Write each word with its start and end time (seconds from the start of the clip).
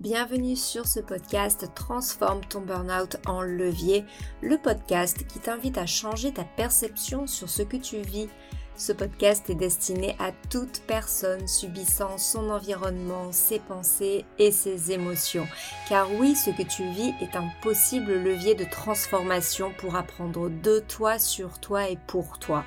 Bienvenue 0.00 0.54
sur 0.54 0.86
ce 0.86 1.00
podcast 1.00 1.72
Transforme 1.74 2.42
ton 2.48 2.60
burn-out 2.60 3.16
en 3.26 3.42
levier, 3.42 4.04
le 4.42 4.56
podcast 4.56 5.26
qui 5.26 5.40
t'invite 5.40 5.76
à 5.76 5.86
changer 5.86 6.32
ta 6.32 6.44
perception 6.44 7.26
sur 7.26 7.48
ce 7.48 7.62
que 7.62 7.76
tu 7.76 7.96
vis. 7.96 8.28
Ce 8.76 8.92
podcast 8.92 9.50
est 9.50 9.56
destiné 9.56 10.14
à 10.20 10.30
toute 10.50 10.82
personne 10.86 11.48
subissant 11.48 12.16
son 12.16 12.48
environnement, 12.48 13.32
ses 13.32 13.58
pensées 13.58 14.24
et 14.38 14.52
ses 14.52 14.92
émotions. 14.92 15.48
Car 15.88 16.06
oui, 16.14 16.36
ce 16.36 16.50
que 16.50 16.62
tu 16.62 16.88
vis 16.90 17.12
est 17.20 17.34
un 17.34 17.48
possible 17.60 18.12
levier 18.12 18.54
de 18.54 18.66
transformation 18.70 19.72
pour 19.78 19.96
apprendre 19.96 20.48
de 20.48 20.78
toi, 20.78 21.18
sur 21.18 21.58
toi 21.58 21.88
et 21.88 21.98
pour 22.06 22.38
toi. 22.38 22.64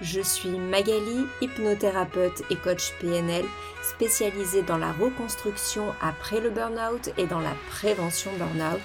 Je 0.00 0.20
suis 0.20 0.50
Magali, 0.50 1.26
hypnothérapeute 1.40 2.44
et 2.50 2.56
coach 2.56 2.92
PNL, 3.00 3.44
spécialisée 3.82 4.62
dans 4.62 4.78
la 4.78 4.92
reconstruction 4.92 5.92
après 6.00 6.40
le 6.40 6.50
burn-out 6.50 7.10
et 7.18 7.26
dans 7.26 7.40
la 7.40 7.54
prévention 7.68 8.30
burn-out. 8.38 8.80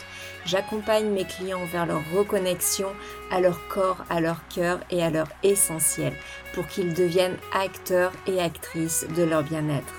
J'accompagne 0.46 1.10
mes 1.12 1.26
clients 1.26 1.66
vers 1.66 1.86
leur 1.86 2.02
reconnexion 2.12 2.88
à 3.30 3.42
leur 3.42 3.68
corps, 3.68 4.04
à 4.10 4.22
leur 4.22 4.48
cœur 4.48 4.80
et 4.90 5.04
à 5.04 5.12
leur 5.12 5.28
essentiel 5.44 6.14
pour 6.54 6.66
qu'ils 6.68 6.96
deviennent 6.96 7.38
acteurs 7.54 8.12
et 8.26 8.42
actrices 8.42 9.06
de 9.16 9.22
leur 9.22 9.44
bien-être. 9.44 9.94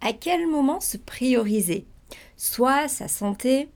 À 0.00 0.12
quel 0.12 0.46
moment 0.46 0.80
se 0.80 0.96
prioriser? 0.96 1.84
Soit 2.36 2.86
sa 2.86 3.08
santé 3.08 3.68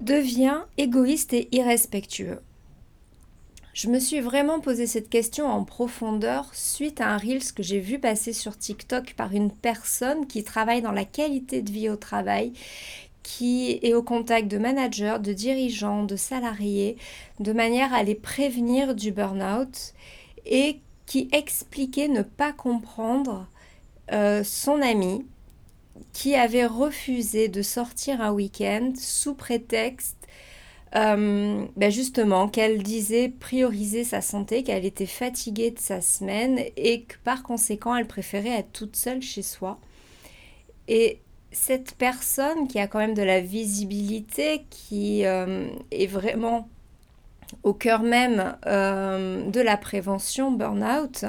devient 0.00 0.62
égoïste 0.78 1.34
et 1.34 1.48
irrespectueux. 1.52 2.40
Je 3.72 3.88
me 3.88 3.98
suis 3.98 4.20
vraiment 4.20 4.60
posé 4.60 4.86
cette 4.86 5.08
question 5.08 5.46
en 5.46 5.64
profondeur 5.64 6.50
suite 6.52 7.00
à 7.00 7.08
un 7.08 7.16
Reels 7.16 7.54
que 7.54 7.62
j'ai 7.62 7.80
vu 7.80 7.98
passer 7.98 8.34
sur 8.34 8.58
TikTok 8.58 9.14
par 9.14 9.32
une 9.32 9.50
personne 9.50 10.26
qui 10.26 10.44
travaille 10.44 10.82
dans 10.82 10.92
la 10.92 11.06
qualité 11.06 11.62
de 11.62 11.72
vie 11.72 11.88
au 11.88 11.96
travail, 11.96 12.52
qui 13.22 13.78
est 13.82 13.94
au 13.94 14.02
contact 14.02 14.48
de 14.48 14.58
managers, 14.58 15.16
de 15.22 15.32
dirigeants, 15.32 16.04
de 16.04 16.16
salariés, 16.16 16.98
de 17.40 17.52
manière 17.54 17.94
à 17.94 18.02
les 18.02 18.14
prévenir 18.14 18.94
du 18.94 19.10
burn-out 19.10 19.94
et 20.44 20.80
qui 21.06 21.30
expliquait 21.32 22.08
ne 22.08 22.22
pas 22.22 22.52
comprendre 22.52 23.46
euh, 24.12 24.44
son 24.44 24.82
ami 24.82 25.24
qui 26.12 26.34
avait 26.34 26.66
refusé 26.66 27.48
de 27.48 27.62
sortir 27.62 28.20
un 28.20 28.32
week-end 28.32 28.92
sous 28.96 29.34
prétexte 29.34 30.18
euh, 30.94 31.64
ben 31.76 31.90
justement, 31.90 32.48
qu'elle 32.48 32.82
disait 32.82 33.30
prioriser 33.30 34.04
sa 34.04 34.20
santé, 34.20 34.62
qu'elle 34.62 34.84
était 34.84 35.06
fatiguée 35.06 35.70
de 35.70 35.78
sa 35.78 36.02
semaine 36.02 36.60
et 36.76 37.02
que 37.02 37.14
par 37.24 37.42
conséquent, 37.42 37.96
elle 37.96 38.06
préférait 38.06 38.58
être 38.58 38.72
toute 38.72 38.96
seule 38.96 39.22
chez 39.22 39.42
soi. 39.42 39.78
Et 40.88 41.20
cette 41.50 41.94
personne 41.94 42.68
qui 42.68 42.78
a 42.78 42.86
quand 42.86 42.98
même 42.98 43.14
de 43.14 43.22
la 43.22 43.40
visibilité, 43.40 44.66
qui 44.68 45.24
euh, 45.24 45.68
est 45.90 46.06
vraiment 46.06 46.68
au 47.62 47.72
cœur 47.72 48.02
même 48.02 48.56
euh, 48.66 49.48
de 49.48 49.60
la 49.60 49.78
prévention 49.78 50.50
burn-out, 50.50 51.24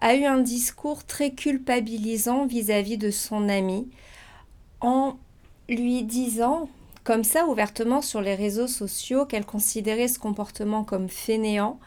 a 0.00 0.14
eu 0.14 0.24
un 0.24 0.38
discours 0.38 1.04
très 1.04 1.30
culpabilisant 1.32 2.46
vis 2.46 2.70
à 2.70 2.82
-vis 2.82 2.98
de 2.98 3.10
son 3.10 3.48
ami 3.48 3.88
en 4.80 5.16
lui 5.68 6.02
disant 6.02 6.68
comme 7.04 7.22
ça 7.22 7.46
ouvertement 7.46 8.02
sur 8.02 8.20
les 8.20 8.34
réseaux 8.34 8.66
sociaux 8.66 9.26
qu'elle 9.26 9.44
considérait 9.44 10.08
ce 10.08 10.18
comportement 10.18 10.84
comme 10.84 11.10
fainéant, 11.10 11.78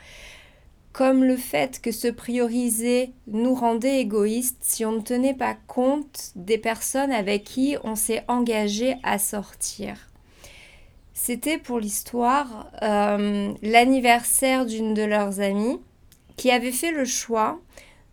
comme 0.94 1.24
le 1.24 1.36
fait 1.38 1.82
que 1.82 1.92
se 1.92 2.08
prioriser 2.08 3.12
nous 3.28 3.54
rendait 3.54 4.00
égoïstes 4.00 4.62
si 4.62 4.86
on 4.86 4.94
ne 4.94 5.02
tenait 5.02 5.34
pas 5.34 5.56
compte 5.68 6.32
des 6.36 6.58
personnes 6.58 7.12
avec 7.12 7.44
qui 7.44 7.78
on 7.84 7.96
s'est 7.96 8.24
engagé 8.28 8.96
à 9.04 9.20
sortir. 9.20 10.08
C'était 11.14 11.58
pour 11.58 11.80
l'histoire 11.80 12.72
euh, 12.84 13.52
l'anniversaire 13.64 14.68
d'une 14.68 14.94
de 14.94 15.02
leurs 15.02 15.40
amies 15.40 15.80
qui 16.36 16.52
avait 16.52 16.72
fait 16.72 16.92
le 16.92 17.06
choix 17.06 17.60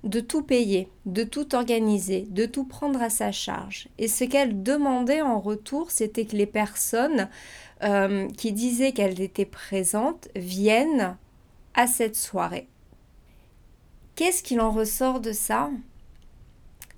de 0.04 0.20
tout 0.20 0.42
payer, 0.42 0.88
de 1.06 1.24
tout 1.24 1.54
organiser, 1.54 2.26
de 2.30 2.44
tout 2.44 2.64
prendre 2.64 3.02
à 3.02 3.10
sa 3.10 3.32
charge. 3.32 3.88
Et 3.98 4.06
ce 4.06 4.24
qu'elle 4.24 4.62
demandait 4.62 5.22
en 5.22 5.40
retour, 5.40 5.90
c'était 5.90 6.26
que 6.26 6.36
les 6.36 6.46
personnes 6.46 7.28
euh, 7.82 8.28
qui 8.36 8.52
disaient 8.52 8.92
qu'elles 8.92 9.20
étaient 9.20 9.46
présentes 9.46 10.28
viennent 10.36 11.16
à 11.74 11.86
cette 11.86 12.16
soirée. 12.16 12.68
Qu'est-ce 14.14 14.42
qu'il 14.42 14.60
en 14.60 14.70
ressort 14.70 15.20
de 15.20 15.32
ça? 15.32 15.70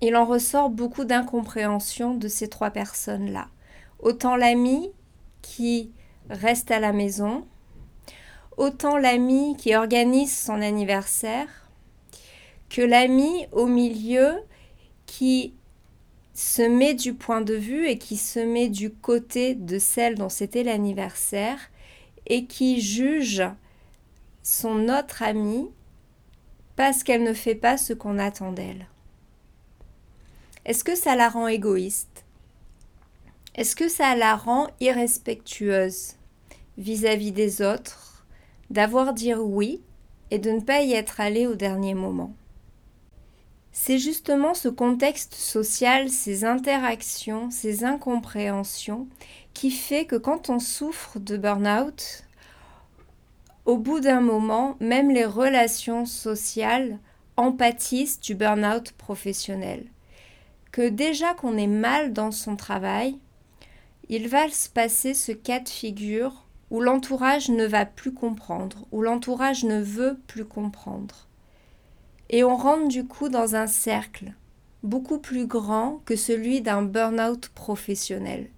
Il 0.01 0.15
en 0.15 0.25
ressort 0.25 0.69
beaucoup 0.69 1.05
d'incompréhension 1.05 2.13
de 2.13 2.27
ces 2.27 2.49
trois 2.49 2.69
personnes-là. 2.69 3.47
Autant 3.99 4.35
l'ami 4.35 4.91
qui 5.41 5.91
reste 6.29 6.69
à 6.71 6.79
la 6.79 6.91
maison, 6.91 7.47
autant 8.57 8.97
l'ami 8.97 9.55
qui 9.57 9.75
organise 9.75 10.37
son 10.37 10.61
anniversaire, 10.61 11.66
que 12.69 12.81
l'ami 12.81 13.47
au 13.51 13.65
milieu 13.67 14.33
qui 15.05 15.53
se 16.33 16.61
met 16.61 16.93
du 16.93 17.13
point 17.13 17.41
de 17.41 17.55
vue 17.55 17.87
et 17.87 17.97
qui 17.97 18.17
se 18.17 18.39
met 18.39 18.69
du 18.69 18.91
côté 18.91 19.55
de 19.55 19.79
celle 19.79 20.15
dont 20.15 20.29
c'était 20.29 20.63
l'anniversaire 20.63 21.59
et 22.27 22.45
qui 22.45 22.79
juge 22.79 23.43
son 24.43 24.87
autre 24.89 25.23
amie 25.23 25.69
parce 26.75 27.03
qu'elle 27.03 27.23
ne 27.23 27.33
fait 27.33 27.55
pas 27.55 27.77
ce 27.77 27.93
qu'on 27.93 28.19
attend 28.19 28.51
d'elle. 28.51 28.87
Est-ce 30.65 30.83
que 30.83 30.95
ça 30.95 31.15
la 31.15 31.29
rend 31.29 31.47
égoïste? 31.47 32.25
Est-ce 33.55 33.75
que 33.75 33.87
ça 33.87 34.15
la 34.15 34.35
rend 34.35 34.67
irrespectueuse 34.79 36.13
vis-à-vis 36.77 37.31
-vis 37.31 37.33
des 37.33 37.61
autres, 37.61 38.25
d'avoir 38.69 39.13
dit 39.13 39.33
oui 39.33 39.81
et 40.29 40.37
de 40.37 40.51
ne 40.51 40.59
pas 40.59 40.81
y 40.83 40.93
être 40.93 41.19
allé 41.19 41.47
au 41.47 41.55
dernier 41.55 41.95
moment? 41.95 42.35
C'est 43.71 43.99
justement 43.99 44.53
ce 44.53 44.69
contexte 44.69 45.35
social, 45.35 46.09
ces 46.09 46.45
interactions, 46.45 47.51
ces 47.51 47.83
incompréhensions 47.83 49.07
qui 49.53 49.71
fait 49.71 50.05
que 50.05 50.15
quand 50.15 50.49
on 50.49 50.59
souffre 50.59 51.19
de 51.19 51.37
burn-out, 51.37 52.23
au 53.65 53.77
bout 53.77 53.99
d'un 53.99 54.21
moment, 54.21 54.77
même 54.79 55.11
les 55.11 55.25
relations 55.25 56.05
sociales 56.05 56.99
empathissent 57.35 58.19
du 58.19 58.33
burn-out 58.33 58.93
professionnel. 58.93 59.85
Que 60.71 60.89
déjà 60.89 61.33
qu'on 61.33 61.57
est 61.57 61.67
mal 61.67 62.13
dans 62.13 62.31
son 62.31 62.55
travail, 62.55 63.17
il 64.09 64.27
va 64.27 64.49
se 64.49 64.69
passer 64.69 65.13
ce 65.13 65.31
cas 65.31 65.59
de 65.59 65.69
figure 65.69 66.45
où 66.69 66.81
l'entourage 66.81 67.49
ne 67.49 67.65
va 67.65 67.85
plus 67.85 68.13
comprendre, 68.13 68.85
où 68.91 69.01
l'entourage 69.01 69.63
ne 69.63 69.81
veut 69.81 70.17
plus 70.27 70.45
comprendre. 70.45 71.26
Et 72.29 72.43
on 72.43 72.57
rentre 72.57 72.87
du 72.87 73.05
coup 73.05 73.29
dans 73.29 73.55
un 73.55 73.67
cercle 73.67 74.33
beaucoup 74.83 75.17
plus 75.17 75.47
grand 75.47 76.01
que 76.05 76.15
celui 76.15 76.61
d'un 76.61 76.81
burn-out 76.81 77.49
professionnel. 77.49 78.49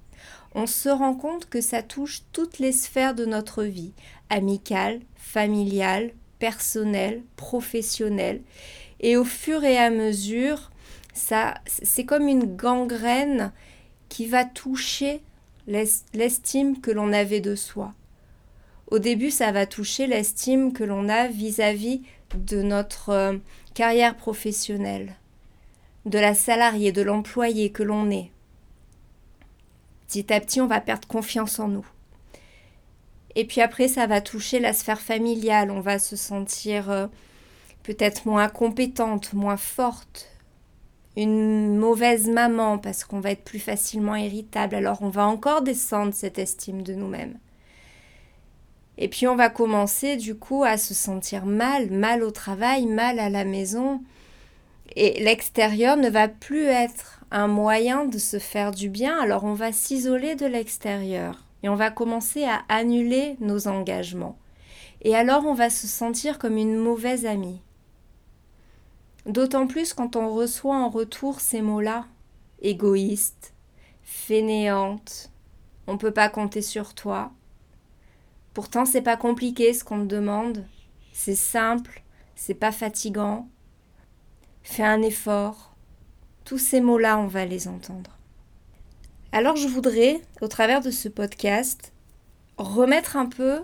On 0.56 0.66
se 0.66 0.90
rend 0.90 1.14
compte 1.14 1.48
que 1.48 1.62
ça 1.62 1.84
touche 1.84 2.24
toutes 2.34 2.60
les 2.60 2.72
sphères 2.72 3.16
de 3.16 3.26
notre 3.26 3.64
vie, 3.64 3.94
amicale, 4.30 5.00
familiale, 5.16 6.12
personnelle, 6.40 7.24
professionnelle. 7.36 8.42
Et 9.00 9.16
au 9.16 9.24
fur 9.24 9.64
et 9.64 9.78
à 9.78 9.90
mesure, 9.90 10.72
c'est 11.14 12.06
comme 12.06 12.28
une 12.28 12.56
gangrène 12.56 13.52
qui 14.10 14.26
va 14.26 14.46
toucher 14.46 15.22
l'estime 15.68 16.82
que 16.82 16.92
l'on 16.92 17.14
avait 17.14 17.42
de 17.42 17.56
soi. 17.56 17.94
Au 18.88 18.98
début, 18.98 19.30
ça 19.30 19.52
va 19.52 19.68
toucher 19.68 20.08
l'estime 20.08 20.74
que 20.74 20.84
l'on 20.84 21.10
a 21.10 21.28
vis-à-vis 21.28 22.02
de 22.36 22.62
notre 22.64 23.10
euh, 23.10 23.38
carrière 23.74 24.16
professionnelle, 24.16 25.16
de 26.06 26.20
la 26.20 26.34
salariée, 26.34 26.92
de 26.92 27.02
l'employé 27.02 27.72
que 27.72 27.84
l'on 27.84 28.10
est. 28.10 28.32
Petit 30.08 30.34
à 30.34 30.40
petit, 30.40 30.62
on 30.62 30.68
va 30.68 30.82
perdre 30.82 31.08
confiance 31.08 31.60
en 31.60 31.68
nous. 31.68 31.86
Et 33.36 33.46
puis 33.46 33.62
après, 33.62 33.88
ça 33.88 34.08
va 34.08 34.22
toucher 34.22 34.60
la 34.60 34.74
sphère 34.74 35.02
familiale. 35.02 35.72
On 35.72 35.82
va 35.82 36.00
se 36.00 36.16
sentir 36.16 36.90
euh, 36.90 37.08
peut-être 37.84 38.26
moins 38.26 38.50
compétente, 38.50 39.34
moins 39.34 39.58
forte, 39.58 40.28
une 41.16 41.78
mauvaise 41.78 42.28
maman 42.28 42.78
parce 42.78 43.04
qu'on 43.04 43.20
va 43.20 43.32
être 43.32 43.44
plus 43.44 43.60
facilement 43.60 44.16
irritable. 44.16 44.76
Alors 44.76 45.02
on 45.02 45.10
va 45.10 45.28
encore 45.28 45.62
descendre 45.62 46.14
cette 46.14 46.40
estime 46.40 46.82
de 46.82 46.94
nous-mêmes. 46.94 47.38
Et 49.02 49.08
puis 49.08 49.28
on 49.28 49.36
va 49.38 49.50
commencer 49.50 50.18
du 50.18 50.36
coup 50.36 50.66
à 50.66 50.78
se 50.78 50.94
sentir 50.94 51.46
mal, 51.46 51.90
mal 51.90 52.22
au 52.22 52.32
travail, 52.32 52.86
mal 52.86 53.18
à 53.18 53.30
la 53.30 53.46
maison. 53.46 54.04
Et 54.98 55.24
l'extérieur 55.24 55.96
ne 55.96 56.10
va 56.10 56.28
plus 56.28 56.66
être 56.66 57.22
un 57.32 57.48
moyen 57.48 58.06
de 58.06 58.18
se 58.18 58.40
faire 58.40 58.72
du 58.72 58.90
bien, 58.90 59.18
alors 59.18 59.46
on 59.46 59.54
va 59.54 59.72
s'isoler 59.72 60.36
de 60.36 60.46
l'extérieur 60.46 61.46
et 61.64 61.70
on 61.70 61.76
va 61.76 61.92
commencer 61.92 62.44
à 62.44 62.64
annuler 62.68 63.38
nos 63.40 63.70
engagements. 63.70 64.38
Et 65.02 65.16
alors 65.16 65.46
on 65.46 65.54
va 65.54 65.70
se 65.70 65.88
sentir 65.88 66.38
comme 66.38 66.58
une 66.58 66.76
mauvaise 66.76 67.26
amie. 67.26 67.62
D'autant 69.26 69.66
plus 69.66 69.94
quand 69.94 70.18
on 70.18 70.34
reçoit 70.34 70.76
en 70.76 70.90
retour 70.90 71.40
ces 71.40 71.62
mots-là 71.62 72.06
égoïste, 72.62 73.54
fainéante, 74.04 75.32
on 75.88 75.94
ne 75.94 75.98
peut 75.98 76.12
pas 76.12 76.28
compter 76.28 76.62
sur 76.62 76.94
toi. 76.94 77.32
Pourtant, 78.60 78.84
c'est 78.84 79.02
pas 79.02 79.16
compliqué 79.16 79.74
ce 79.74 79.86
qu'on 79.86 80.02
te 80.02 80.14
demande, 80.14 80.66
c'est 81.14 81.34
simple, 81.34 82.04
c'est 82.36 82.54
pas 82.54 82.74
fatigant. 82.74 83.48
Fais 84.64 84.84
un 84.84 85.02
effort. 85.02 85.78
Tous 86.44 86.58
ces 86.58 86.82
mots-là, 86.82 87.18
on 87.20 87.28
va 87.28 87.46
les 87.46 87.70
entendre. 87.70 88.18
Alors 89.32 89.56
je 89.56 89.70
voudrais, 89.70 90.20
au 90.42 90.50
travers 90.50 90.82
de 90.82 90.92
ce 90.92 91.08
podcast, 91.08 91.94
remettre 92.58 93.16
un 93.16 93.28
peu 93.28 93.62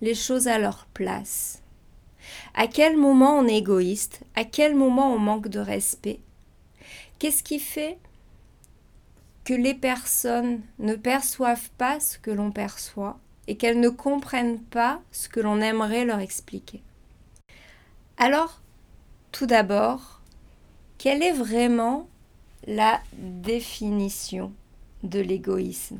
les 0.00 0.14
choses 0.14 0.46
à 0.46 0.60
leur 0.60 0.86
place. 0.94 1.60
À 2.54 2.68
quel 2.68 2.96
moment 2.96 3.40
on 3.40 3.48
est 3.48 3.58
égoïste? 3.58 4.20
À 4.36 4.44
quel 4.44 4.76
moment 4.76 5.12
on 5.12 5.18
manque 5.18 5.48
de 5.48 5.58
respect? 5.58 6.20
Qu'est-ce 7.18 7.42
qui 7.42 7.58
fait 7.58 7.98
que 9.42 9.54
les 9.54 9.74
personnes 9.74 10.60
ne 10.78 10.94
perçoivent 10.94 11.70
pas 11.78 11.98
ce 11.98 12.16
que 12.16 12.30
l'on 12.30 12.52
perçoit? 12.52 13.18
Et 13.48 13.56
qu'elles 13.56 13.80
ne 13.80 13.88
comprennent 13.88 14.60
pas 14.60 15.00
ce 15.12 15.28
que 15.28 15.40
l'on 15.40 15.60
aimerait 15.60 16.04
leur 16.04 16.20
expliquer 16.20 16.82
Alors, 18.16 18.60
tout 19.32 19.46
d'abord, 19.46 20.20
quelle 20.98 21.22
est 21.22 21.32
vraiment 21.32 22.08
la 22.66 23.00
définition 23.18 24.52
de 25.02 25.20
l'égoïsme? 25.20 25.98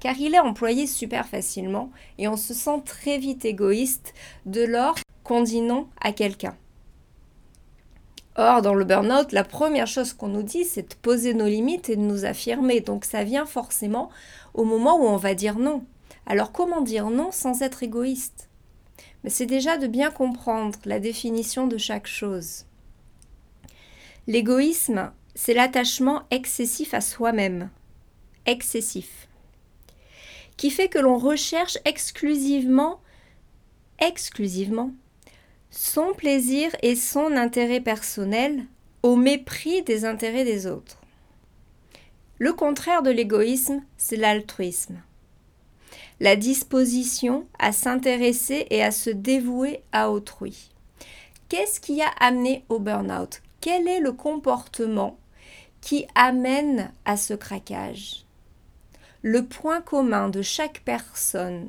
Car 0.00 0.18
il 0.18 0.34
est 0.34 0.40
employé 0.40 0.86
super 0.86 1.26
facilement 1.26 1.90
et 2.18 2.28
on 2.28 2.36
se 2.36 2.54
sent 2.54 2.82
très 2.84 3.18
vite 3.18 3.44
égoïste 3.44 4.14
de 4.44 4.62
lors 4.62 4.96
qu'on 5.24 5.42
dit 5.42 5.60
non 5.62 5.88
à 6.00 6.12
quelqu'un. 6.12 6.56
Or, 8.38 8.60
dans 8.60 8.74
le 8.74 8.84
burn-out, 8.84 9.32
la 9.32 9.44
première 9.44 9.86
chose 9.86 10.12
qu'on 10.12 10.28
nous 10.28 10.42
dit, 10.42 10.64
c'est 10.64 10.90
de 10.90 10.94
poser 11.00 11.32
nos 11.32 11.46
limites 11.46 11.88
et 11.88 11.96
de 11.96 12.02
nous 12.02 12.26
affirmer. 12.26 12.80
Donc 12.80 13.06
ça 13.06 13.24
vient 13.24 13.46
forcément 13.46 14.10
au 14.52 14.64
moment 14.64 14.98
où 15.00 15.04
on 15.04 15.16
va 15.16 15.34
dire 15.34 15.58
non. 15.58 15.84
Alors 16.26 16.52
comment 16.52 16.80
dire 16.80 17.10
non 17.10 17.30
sans 17.32 17.62
être 17.62 17.82
égoïste? 17.82 18.48
Mais 19.24 19.30
c'est 19.30 19.46
déjà 19.46 19.78
de 19.78 19.86
bien 19.86 20.10
comprendre 20.10 20.78
la 20.84 21.00
définition 21.00 21.66
de 21.66 21.78
chaque 21.78 22.06
chose. 22.06 22.66
L'égoïsme, 24.26 25.12
c'est 25.34 25.54
l'attachement 25.54 26.24
excessif 26.30 26.94
à 26.94 27.00
soi-même. 27.00 27.70
Excessif 28.44 29.26
qui 30.56 30.70
fait 30.70 30.88
que 30.88 30.98
l'on 30.98 31.18
recherche 31.18 31.78
exclusivement, 31.84 33.00
exclusivement, 33.98 34.92
son 35.70 36.14
plaisir 36.14 36.74
et 36.82 36.96
son 36.96 37.32
intérêt 37.32 37.80
personnel 37.80 38.64
au 39.02 39.16
mépris 39.16 39.82
des 39.82 40.04
intérêts 40.04 40.44
des 40.44 40.66
autres. 40.66 41.00
Le 42.38 42.52
contraire 42.52 43.02
de 43.02 43.10
l'égoïsme, 43.10 43.82
c'est 43.96 44.16
l'altruisme. 44.16 45.02
La 46.18 46.34
disposition 46.34 47.46
à 47.58 47.72
s'intéresser 47.72 48.66
et 48.70 48.82
à 48.82 48.90
se 48.90 49.10
dévouer 49.10 49.82
à 49.92 50.10
autrui. 50.10 50.70
Qu'est-ce 51.50 51.78
qui 51.78 52.00
a 52.00 52.08
amené 52.18 52.64
au 52.70 52.78
burn-out? 52.78 53.42
Quel 53.60 53.86
est 53.86 54.00
le 54.00 54.12
comportement 54.12 55.18
qui 55.82 56.06
amène 56.14 56.90
à 57.04 57.18
ce 57.18 57.34
craquage? 57.34 58.24
Le 59.20 59.44
point 59.44 59.82
commun 59.82 60.30
de 60.30 60.40
chaque 60.40 60.80
personne 60.86 61.68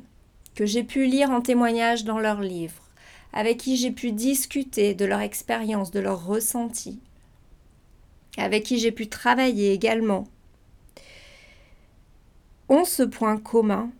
que 0.54 0.64
j'ai 0.64 0.82
pu 0.82 1.04
lire 1.04 1.30
en 1.30 1.42
témoignage 1.42 2.04
dans 2.04 2.18
leurs 2.18 2.40
livres, 2.40 2.88
avec 3.34 3.58
qui 3.58 3.76
j'ai 3.76 3.90
pu 3.90 4.12
discuter 4.12 4.94
de 4.94 5.04
leur 5.04 5.20
expérience, 5.20 5.90
de 5.90 6.00
leurs 6.00 6.24
ressentis, 6.24 7.00
avec 8.38 8.64
qui 8.64 8.78
j'ai 8.78 8.92
pu 8.92 9.08
travailler 9.08 9.72
également, 9.72 10.26
ont 12.70 12.84
ce 12.84 13.02
point 13.02 13.36
commun 13.36 13.90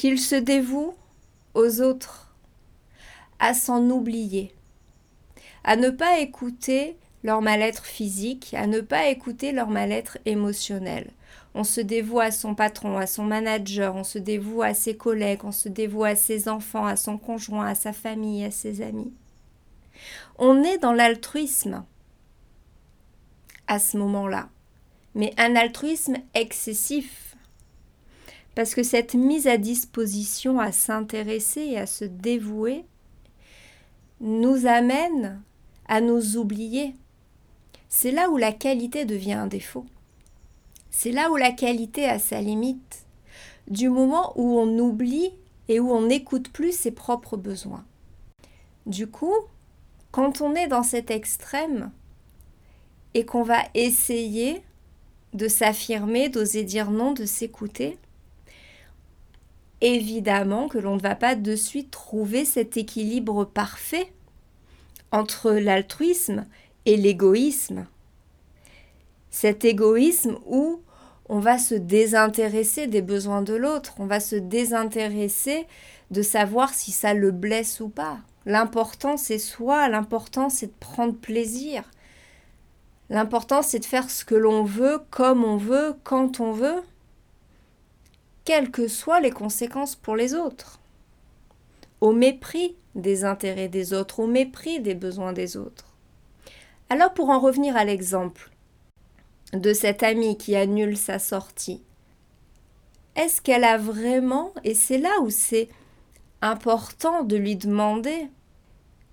qu'ils 0.00 0.18
se 0.18 0.34
dévouent 0.34 0.94
aux 1.52 1.82
autres, 1.82 2.34
à 3.38 3.52
s'en 3.52 3.90
oublier, 3.90 4.50
à 5.62 5.76
ne 5.76 5.90
pas 5.90 6.20
écouter 6.20 6.96
leur 7.22 7.42
mal-être 7.42 7.84
physique, 7.84 8.54
à 8.54 8.66
ne 8.66 8.80
pas 8.80 9.08
écouter 9.08 9.52
leur 9.52 9.68
mal-être 9.68 10.16
émotionnel. 10.24 11.10
On 11.54 11.64
se 11.64 11.82
dévoue 11.82 12.18
à 12.18 12.30
son 12.30 12.54
patron, 12.54 12.96
à 12.96 13.06
son 13.06 13.24
manager, 13.24 13.94
on 13.94 14.02
se 14.02 14.16
dévoue 14.16 14.62
à 14.62 14.72
ses 14.72 14.96
collègues, 14.96 15.44
on 15.44 15.52
se 15.52 15.68
dévoue 15.68 16.04
à 16.04 16.16
ses 16.16 16.48
enfants, 16.48 16.86
à 16.86 16.96
son 16.96 17.18
conjoint, 17.18 17.66
à 17.66 17.74
sa 17.74 17.92
famille, 17.92 18.42
à 18.42 18.50
ses 18.50 18.80
amis. 18.80 19.12
On 20.38 20.62
est 20.62 20.78
dans 20.78 20.94
l'altruisme 20.94 21.84
à 23.66 23.78
ce 23.78 23.98
moment-là, 23.98 24.48
mais 25.14 25.34
un 25.36 25.56
altruisme 25.56 26.16
excessif. 26.32 27.29
Parce 28.60 28.74
que 28.74 28.82
cette 28.82 29.14
mise 29.14 29.46
à 29.46 29.56
disposition 29.56 30.60
à 30.60 30.70
s'intéresser 30.70 31.62
et 31.62 31.78
à 31.78 31.86
se 31.86 32.04
dévouer 32.04 32.84
nous 34.20 34.66
amène 34.66 35.40
à 35.88 36.02
nous 36.02 36.36
oublier, 36.36 36.94
c'est 37.88 38.10
là 38.10 38.28
où 38.28 38.36
la 38.36 38.52
qualité 38.52 39.06
devient 39.06 39.32
un 39.32 39.46
défaut. 39.46 39.86
C'est 40.90 41.10
là 41.10 41.30
où 41.30 41.36
la 41.36 41.52
qualité 41.52 42.04
a 42.04 42.18
sa 42.18 42.42
limite. 42.42 43.06
Du 43.66 43.88
moment 43.88 44.34
où 44.36 44.58
on 44.58 44.78
oublie 44.78 45.30
et 45.68 45.80
où 45.80 45.90
on 45.90 46.02
n'écoute 46.02 46.50
plus 46.50 46.76
ses 46.76 46.90
propres 46.90 47.38
besoins. 47.38 47.86
Du 48.84 49.06
coup, 49.06 49.36
quand 50.10 50.42
on 50.42 50.54
est 50.54 50.68
dans 50.68 50.82
cet 50.82 51.10
extrême 51.10 51.92
et 53.14 53.24
qu'on 53.24 53.42
va 53.42 53.62
essayer 53.72 54.60
de 55.32 55.48
s'affirmer, 55.48 56.28
d'oser 56.28 56.62
dire 56.62 56.90
non, 56.90 57.12
de 57.12 57.24
s'écouter, 57.24 57.96
évidemment 59.80 60.68
que 60.68 60.78
l'on 60.78 60.96
ne 60.96 61.00
va 61.00 61.14
pas 61.14 61.34
de 61.34 61.56
suite 61.56 61.90
trouver 61.90 62.44
cet 62.44 62.76
équilibre 62.76 63.44
parfait 63.44 64.12
entre 65.12 65.52
l'altruisme 65.52 66.46
et 66.86 66.96
l'égoïsme. 66.96 67.86
Cet 69.30 69.64
égoïsme 69.64 70.38
où 70.46 70.80
on 71.28 71.38
va 71.38 71.58
se 71.58 71.74
désintéresser 71.74 72.88
des 72.88 73.02
besoins 73.02 73.42
de 73.42 73.54
l'autre, 73.54 73.94
on 73.98 74.06
va 74.06 74.20
se 74.20 74.36
désintéresser 74.36 75.66
de 76.10 76.22
savoir 76.22 76.74
si 76.74 76.90
ça 76.90 77.14
le 77.14 77.30
blesse 77.30 77.80
ou 77.80 77.88
pas. 77.88 78.18
L'important 78.46 79.16
c'est 79.16 79.38
soi, 79.38 79.88
l'important 79.88 80.48
c'est 80.48 80.66
de 80.66 80.78
prendre 80.80 81.14
plaisir. 81.14 81.84
L'important 83.10 83.62
c'est 83.62 83.78
de 83.78 83.84
faire 83.84 84.10
ce 84.10 84.24
que 84.24 84.34
l'on 84.34 84.64
veut, 84.64 85.00
comme 85.10 85.44
on 85.44 85.56
veut, 85.56 85.94
quand 86.02 86.40
on 86.40 86.52
veut, 86.52 86.82
quelles 88.50 88.72
que 88.72 88.88
soient 88.88 89.20
les 89.20 89.30
conséquences 89.30 89.94
pour 89.94 90.16
les 90.16 90.34
autres. 90.34 90.80
Au 92.00 92.10
mépris 92.10 92.74
des 92.96 93.24
intérêts 93.24 93.68
des 93.68 93.92
autres, 93.92 94.18
au 94.18 94.26
mépris 94.26 94.80
des 94.80 94.96
besoins 94.96 95.32
des 95.32 95.56
autres. 95.56 95.94
Alors 96.88 97.14
pour 97.14 97.30
en 97.30 97.38
revenir 97.38 97.76
à 97.76 97.84
l'exemple 97.84 98.50
de 99.52 99.72
cette 99.72 100.02
amie 100.02 100.36
qui 100.36 100.56
annule 100.56 100.96
sa 100.96 101.20
sortie, 101.20 101.80
est-ce 103.14 103.40
qu'elle 103.40 103.62
a 103.62 103.78
vraiment, 103.78 104.52
et 104.64 104.74
c'est 104.74 104.98
là 104.98 105.20
où 105.22 105.30
c'est 105.30 105.68
important 106.42 107.22
de 107.22 107.36
lui 107.36 107.54
demander, 107.54 108.30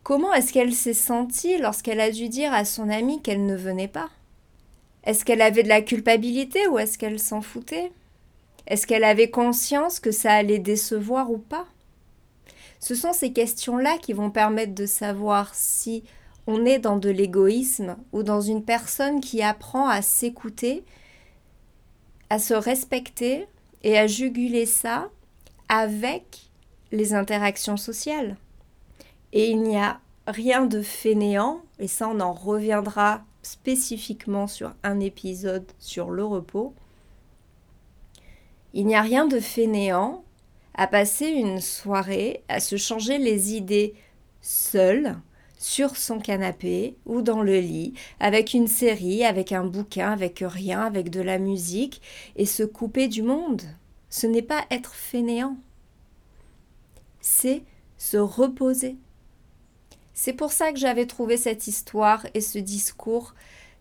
comment 0.02 0.34
est-ce 0.34 0.52
qu'elle 0.52 0.74
s'est 0.74 0.96
sentie 0.96 1.60
lorsqu'elle 1.60 2.00
a 2.00 2.10
dû 2.10 2.28
dire 2.28 2.54
à 2.54 2.66
son 2.66 2.90
amie 2.90 3.22
qu'elle 3.22 3.46
ne 3.46 3.56
venait 3.56 3.88
pas? 3.88 4.10
Est-ce 5.04 5.24
qu'elle 5.24 5.44
avait 5.44 5.62
de 5.62 5.70
la 5.70 5.84
culpabilité 5.84 6.68
ou 6.68 6.80
est-ce 6.80 6.98
qu'elle 6.98 7.20
s'en 7.20 7.44
foutait? 7.44 7.92
Est-ce 8.68 8.86
qu'elle 8.86 9.06
avait 9.06 9.32
conscience 9.32 10.00
que 10.00 10.12
ça 10.12 10.34
allait 10.34 10.60
décevoir 10.60 11.32
ou 11.32 11.38
pas? 11.38 11.66
Ce 12.80 12.96
sont 12.96 13.14
ces 13.14 13.32
questions-là 13.32 13.98
qui 13.98 14.14
vont 14.14 14.30
permettre 14.30 14.76
de 14.76 14.86
savoir 14.86 15.56
si 15.56 16.04
on 16.46 16.66
est 16.66 16.80
dans 16.80 16.98
de 16.98 17.10
l'égoïsme 17.10 17.98
ou 18.12 18.24
dans 18.24 18.42
une 18.42 18.64
personne 18.64 19.22
qui 19.22 19.42
apprend 19.42 19.88
à 19.88 20.02
s'écouter, 20.02 20.84
à 22.30 22.40
se 22.40 22.54
respecter 22.54 23.48
et 23.84 23.98
à 23.98 24.06
juguler 24.06 24.66
ça 24.66 25.10
avec 25.70 26.50
les 26.92 27.14
interactions 27.14 27.78
sociales. 27.78 28.38
Et 29.34 29.50
il 29.50 29.62
n'y 29.62 29.78
a 29.78 30.00
rien 30.26 30.66
de 30.66 30.82
fainéant, 30.82 31.62
et 31.80 31.88
ça 31.88 32.10
on 32.10 32.20
en 32.20 32.34
reviendra 32.34 33.24
spécifiquement 33.44 34.48
sur 34.48 34.74
un 34.84 35.00
épisode 35.00 35.66
sur 35.80 36.10
le 36.10 36.26
repos, 36.26 36.74
il 38.74 38.86
n'y 38.86 38.96
a 38.96 39.02
rien 39.02 39.26
de 39.26 39.40
fainéant 39.40 40.24
à 40.74 40.88
passer 40.88 41.28
une 41.28 41.60
soirée 41.60 42.44
à 42.48 42.60
se 42.60 42.78
changer 42.78 43.18
les 43.18 43.56
idées 43.56 43.96
seul 44.42 45.18
sur 45.58 45.98
son 45.98 46.20
canapé 46.20 46.96
ou 47.06 47.22
dans 47.22 47.42
le 47.42 47.60
lit, 47.60 47.94
avec 48.20 48.54
une 48.54 48.68
série, 48.68 49.24
avec 49.24 49.52
un 49.52 49.66
bouquin, 49.66 50.12
avec 50.12 50.44
rien, 50.46 50.82
avec 50.82 51.10
de 51.10 51.22
la 51.22 51.40
musique, 51.40 52.02
et 52.36 52.46
se 52.46 52.64
couper 52.64 53.08
du 53.08 53.24
monde. 53.24 53.64
Ce 54.10 54.28
n'est 54.28 54.44
pas 54.44 54.66
être 54.70 54.94
fainéant, 54.94 55.58
c'est 57.22 57.64
se 57.98 58.18
reposer. 58.18 58.98
C'est 60.14 60.34
pour 60.34 60.52
ça 60.52 60.72
que 60.72 60.80
j'avais 60.80 61.06
trouvé 61.06 61.38
cette 61.38 61.68
histoire 61.68 62.26
et 62.34 62.42
ce 62.42 62.60
discours 62.60 63.34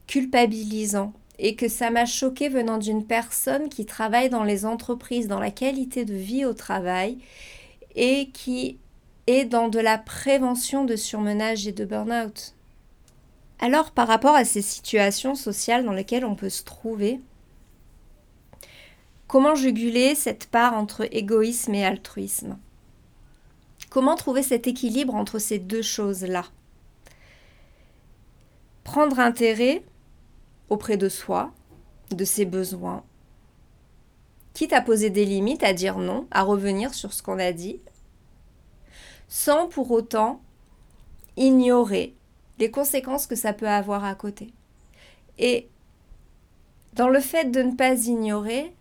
culpabilisant 0.07 1.13
et 1.39 1.55
que 1.55 1.69
ça 1.69 1.91
m'a 1.91 2.07
choqué 2.07 2.49
venant 2.49 2.79
d'une 2.79 3.05
personne 3.05 3.69
qui 3.69 3.85
travaille 3.87 4.31
dans 4.31 4.45
les 4.45 4.65
entreprises, 4.65 5.29
dans 5.29 5.41
la 5.41 5.51
qualité 5.51 6.05
de 6.05 6.15
vie 6.15 6.45
au 6.45 6.55
travail 6.55 7.19
et 7.95 8.31
qui 8.31 8.79
est 9.27 9.45
dans 9.45 9.69
de 9.69 9.79
la 9.79 9.99
prévention 9.99 10.85
de 10.85 10.97
surmenage 10.97 11.67
et 11.67 11.73
de 11.73 11.85
burn-out. 11.85 12.55
Alors 13.59 13.91
par 13.91 14.09
rapport 14.09 14.35
à 14.35 14.45
ces 14.45 14.63
situations 14.63 15.35
sociales 15.35 15.85
dans 15.85 15.93
lesquelles 15.93 16.25
on 16.25 16.37
peut 16.37 16.51
se 16.51 16.65
trouver, 16.65 17.21
comment 19.27 19.55
juguler 19.55 20.15
cette 20.15 20.47
part 20.47 20.75
entre 20.75 21.07
égoïsme 21.15 21.75
et 21.75 21.85
altruisme? 21.85 22.59
Comment 23.91 24.15
trouver 24.15 24.43
cet 24.43 24.67
équilibre 24.67 25.15
entre 25.15 25.39
ces 25.39 25.59
deux 25.59 25.83
choses-là? 25.83 26.45
Prendre 28.85 29.19
intérêt 29.19 29.83
auprès 30.69 30.97
de 30.97 31.09
soi, 31.09 31.53
de 32.11 32.25
ses 32.25 32.45
besoins, 32.45 33.05
quitte 34.55 34.73
à 34.73 34.81
poser 34.81 35.11
des 35.11 35.25
limites, 35.25 35.63
à 35.63 35.73
dire 35.73 35.99
non, 35.99 36.27
à 36.31 36.43
revenir 36.43 36.95
sur 36.95 37.13
ce 37.13 37.23
qu'on 37.23 37.39
a 37.39 37.53
dit, 37.53 37.81
sans 39.29 39.69
pour 39.69 39.91
autant 39.91 40.41
ignorer 41.37 42.15
les 42.59 42.71
conséquences 42.71 43.27
que 43.27 43.37
ça 43.37 43.53
peut 43.53 43.69
avoir 43.69 44.05
à 44.05 44.15
côté. 44.15 44.53
Et 45.39 45.69
dans 46.95 47.09
le 47.09 47.21
fait 47.21 47.51
de 47.51 47.63
ne 47.63 47.75
pas 47.75 48.07
ignorer, 48.07 48.75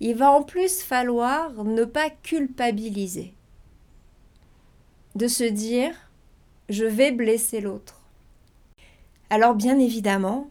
il 0.00 0.16
va 0.16 0.30
en 0.30 0.42
plus 0.42 0.80
falloir 0.80 1.64
ne 1.64 1.84
pas 1.84 2.08
culpabiliser 2.10 3.34
de 5.14 5.28
se 5.28 5.44
dire 5.44 5.94
je 6.68 6.84
vais 6.84 7.10
blesser 7.10 7.60
l'autre. 7.60 8.00
Alors 9.30 9.54
bien 9.54 9.78
évidemment, 9.78 10.48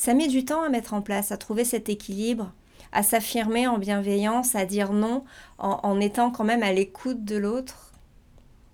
ça 0.00 0.14
met 0.14 0.28
du 0.28 0.46
temps 0.46 0.62
à 0.62 0.70
mettre 0.70 0.94
en 0.94 1.02
place, 1.02 1.30
à 1.30 1.36
trouver 1.36 1.62
cet 1.62 1.90
équilibre, 1.90 2.54
à 2.90 3.02
s'affirmer 3.02 3.66
en 3.66 3.76
bienveillance, 3.76 4.54
à 4.54 4.64
dire 4.64 4.94
non 4.94 5.24
en, 5.58 6.00
étant 6.00 6.30
quand 6.30 6.42
même 6.42 6.62
à 6.62 6.72
l'écoute 6.72 7.22
de 7.22 7.36
l'autre, 7.36 7.92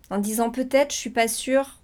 en 0.08 0.18
disant 0.18 0.50
peut-être 0.50 0.92
je 0.92 0.98
suis 0.98 1.10
pas 1.10 1.26
sûre, 1.26 1.80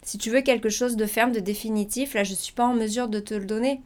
si 0.00 0.16
tu 0.16 0.30
veux 0.30 0.40
quelque 0.40 0.70
chose 0.70 0.96
de 0.96 1.04
ferme, 1.04 1.32
de 1.32 1.38
définitif, 1.38 2.14
là 2.14 2.24
je 2.24 2.32
suis 2.32 2.54
pas 2.54 2.64
en 2.64 2.72
mesure 2.72 3.08
de 3.08 3.20
te 3.20 3.34
le 3.34 3.44
donner. 3.44 3.82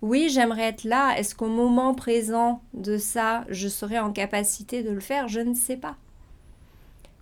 Oui, 0.00 0.30
j'aimerais 0.30 0.68
être 0.68 0.84
là. 0.84 1.18
Est-ce 1.18 1.34
qu'au 1.34 1.48
moment 1.48 1.92
présent 1.92 2.62
de 2.72 2.96
ça, 2.96 3.44
je 3.50 3.68
serai 3.68 3.98
en 3.98 4.10
capacité 4.10 4.82
de 4.82 4.90
le 4.90 5.00
faire? 5.00 5.28
Je 5.28 5.40
ne 5.40 5.52
sais 5.52 5.76
pas. 5.76 5.96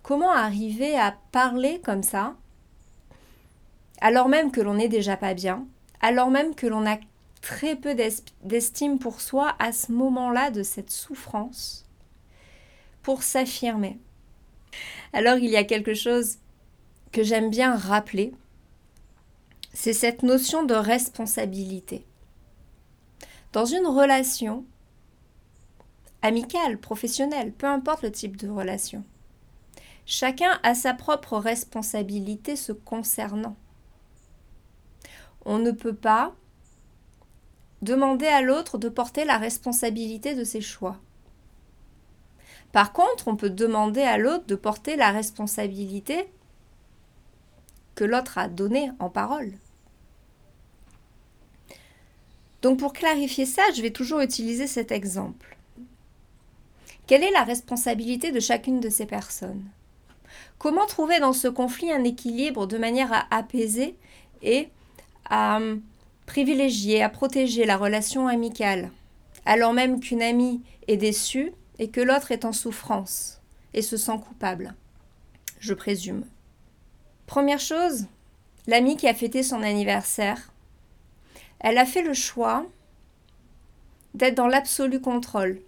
Comment 0.05 0.31
arriver 0.31 0.97
à 0.97 1.17
parler 1.33 1.81
comme 1.85 2.05
ça 2.05 2.37
alors 4.01 4.29
même 4.29 4.53
que 4.53 4.61
l'on 4.61 4.75
n'est 4.75 4.89
déjà 4.89 5.17
pas 5.17 5.35
bien, 5.35 5.67
alors 6.01 6.31
même 6.31 6.55
que 6.55 6.67
l'on 6.67 6.85
a 6.85 6.99
très 7.45 7.77
peu 7.77 7.95
d'estime 8.43 8.99
pour 8.99 9.21
soi 9.21 9.55
à 9.59 9.71
ce 9.71 9.93
moment-là 9.93 10.51
de 10.51 10.63
cette 10.63 10.91
souffrance, 10.91 11.85
pour 13.03 13.23
s'affirmer. 13.23 13.99
Alors 15.13 15.37
il 15.37 15.51
y 15.51 15.57
a 15.57 15.65
quelque 15.65 15.93
chose 15.93 16.39
que 17.13 17.23
j'aime 17.23 17.51
bien 17.51 17.77
rappeler, 17.77 18.33
c'est 19.75 19.93
cette 19.93 20.23
notion 20.23 20.65
de 20.65 20.73
responsabilité. 20.73 22.07
Dans 23.53 23.67
une 23.67 23.87
relation 23.87 24.65
amicale, 26.23 26.79
professionnelle, 26.79 27.53
peu 27.53 27.67
importe 27.67 28.03
le 28.03 28.11
type 28.11 28.39
de 28.39 28.49
relation, 28.49 29.05
Chacun 30.07 30.61
a 30.63 30.75
sa 30.75 30.93
propre 30.93 31.39
responsabilité 31.39 32.57
se 32.57 32.73
concernant. 32.73 33.57
On 35.47 35.59
ne 35.59 35.71
peut 35.71 35.95
pas 35.95 36.35
demander 37.85 38.27
à 38.27 38.43
l'autre 38.43 38.79
de 38.79 38.89
porter 38.89 39.25
la 39.25 39.39
responsabilité 39.39 40.35
de 40.35 40.43
ses 40.43 40.61
choix. 40.61 40.97
Par 42.73 42.93
contre, 42.93 43.29
on 43.29 43.37
peut 43.37 43.51
demander 43.51 44.01
à 44.01 44.19
l'autre 44.19 44.47
de 44.47 44.57
porter 44.57 44.97
la 44.97 45.11
responsabilité 45.11 46.27
que 47.95 48.03
l'autre 48.03 48.39
a 48.39 48.49
donnée 48.49 48.91
en 48.99 49.09
parole. 49.09 49.53
Donc 52.63 52.79
pour 52.79 52.95
clarifier 52.95 53.47
ça, 53.47 53.63
je 53.77 53.83
vais 53.83 53.91
toujours 53.91 54.21
utiliser 54.21 54.67
cet 54.67 54.91
exemple. 54.91 55.57
Quelle 57.07 57.23
est 57.23 57.31
la 57.31 57.45
responsabilité 57.45 58.33
de 58.33 58.41
chacune 58.41 58.81
de 58.81 58.89
ces 58.89 59.05
personnes? 59.05 59.63
Comment 60.59 60.87
trouver 60.87 61.21
dans 61.21 61.35
ce 61.35 61.47
conflit 61.47 61.93
un 61.93 62.03
équilibre 62.03 62.67
de 62.67 62.79
manière 62.79 63.13
à 63.13 63.27
apaiser 63.31 63.97
et 64.43 64.71
à 65.27 65.59
hum, 65.59 65.83
privilégier, 66.27 67.03
à 67.03 67.09
protéger 67.09 67.65
la 67.65 67.77
relation 67.77 68.29
amicale, 68.29 68.91
alors 69.45 69.73
même 69.73 70.01
qu'une 70.01 70.23
amie 70.23 70.63
est 70.89 70.97
déçue 70.97 71.53
et 71.79 71.91
que 71.91 72.01
l'autre 72.01 72.33
est 72.33 72.45
en 72.45 72.53
souffrance 72.53 73.41
et 73.73 73.83
se 73.83 73.97
sent 73.97 74.19
coupable, 74.27 74.75
je 75.61 75.75
présume. 75.75 76.25
Première 77.27 77.61
chose, 77.61 78.07
l'amie 78.67 78.97
qui 78.97 79.09
a 79.09 79.15
fêté 79.15 79.43
son 79.43 79.63
anniversaire, 79.63 80.53
elle 81.61 81.79
a 81.79 81.87
fait 81.87 82.03
le 82.03 82.15
choix 82.15 82.67
d'être 84.15 84.37
dans 84.37 84.47
l'absolu 84.47 85.01
contrôle, 85.01 85.61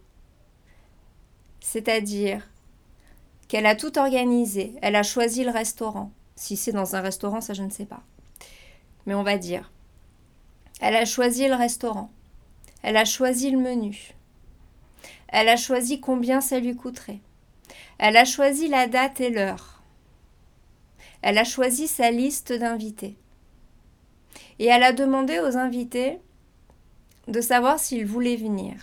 c'est-à-dire 1.60 2.48
qu'elle 3.48 3.66
a 3.66 3.74
tout 3.74 3.98
organisé. 3.98 4.74
Elle 4.82 4.96
a 4.96 5.02
choisi 5.02 5.44
le 5.44 5.50
restaurant. 5.50 6.10
Si 6.34 6.56
c'est 6.56 6.72
dans 6.72 6.96
un 6.96 7.00
restaurant, 7.00 7.40
ça 7.40 7.54
je 7.54 7.62
ne 7.62 7.70
sais 7.70 7.86
pas. 7.86 8.02
Mais 9.06 9.14
on 9.14 9.22
va 9.22 9.38
dire. 9.38 9.70
Elle 10.80 10.96
a 10.96 11.04
choisi 11.04 11.48
le 11.48 11.54
restaurant. 11.54 12.10
Elle 12.82 12.96
a 12.96 13.04
choisi 13.04 13.50
le 13.50 13.58
menu. 13.58 14.14
Elle 15.28 15.48
a 15.48 15.56
choisi 15.56 16.00
combien 16.00 16.40
ça 16.40 16.60
lui 16.60 16.76
coûterait. 16.76 17.20
Elle 17.98 18.16
a 18.16 18.24
choisi 18.24 18.68
la 18.68 18.86
date 18.86 19.20
et 19.20 19.30
l'heure. 19.30 19.82
Elle 21.22 21.38
a 21.38 21.44
choisi 21.44 21.88
sa 21.88 22.10
liste 22.10 22.52
d'invités. 22.52 23.16
Et 24.58 24.66
elle 24.66 24.82
a 24.82 24.92
demandé 24.92 25.40
aux 25.40 25.56
invités 25.56 26.20
de 27.26 27.40
savoir 27.40 27.78
s'ils 27.78 28.06
voulaient 28.06 28.36
venir. 28.36 28.74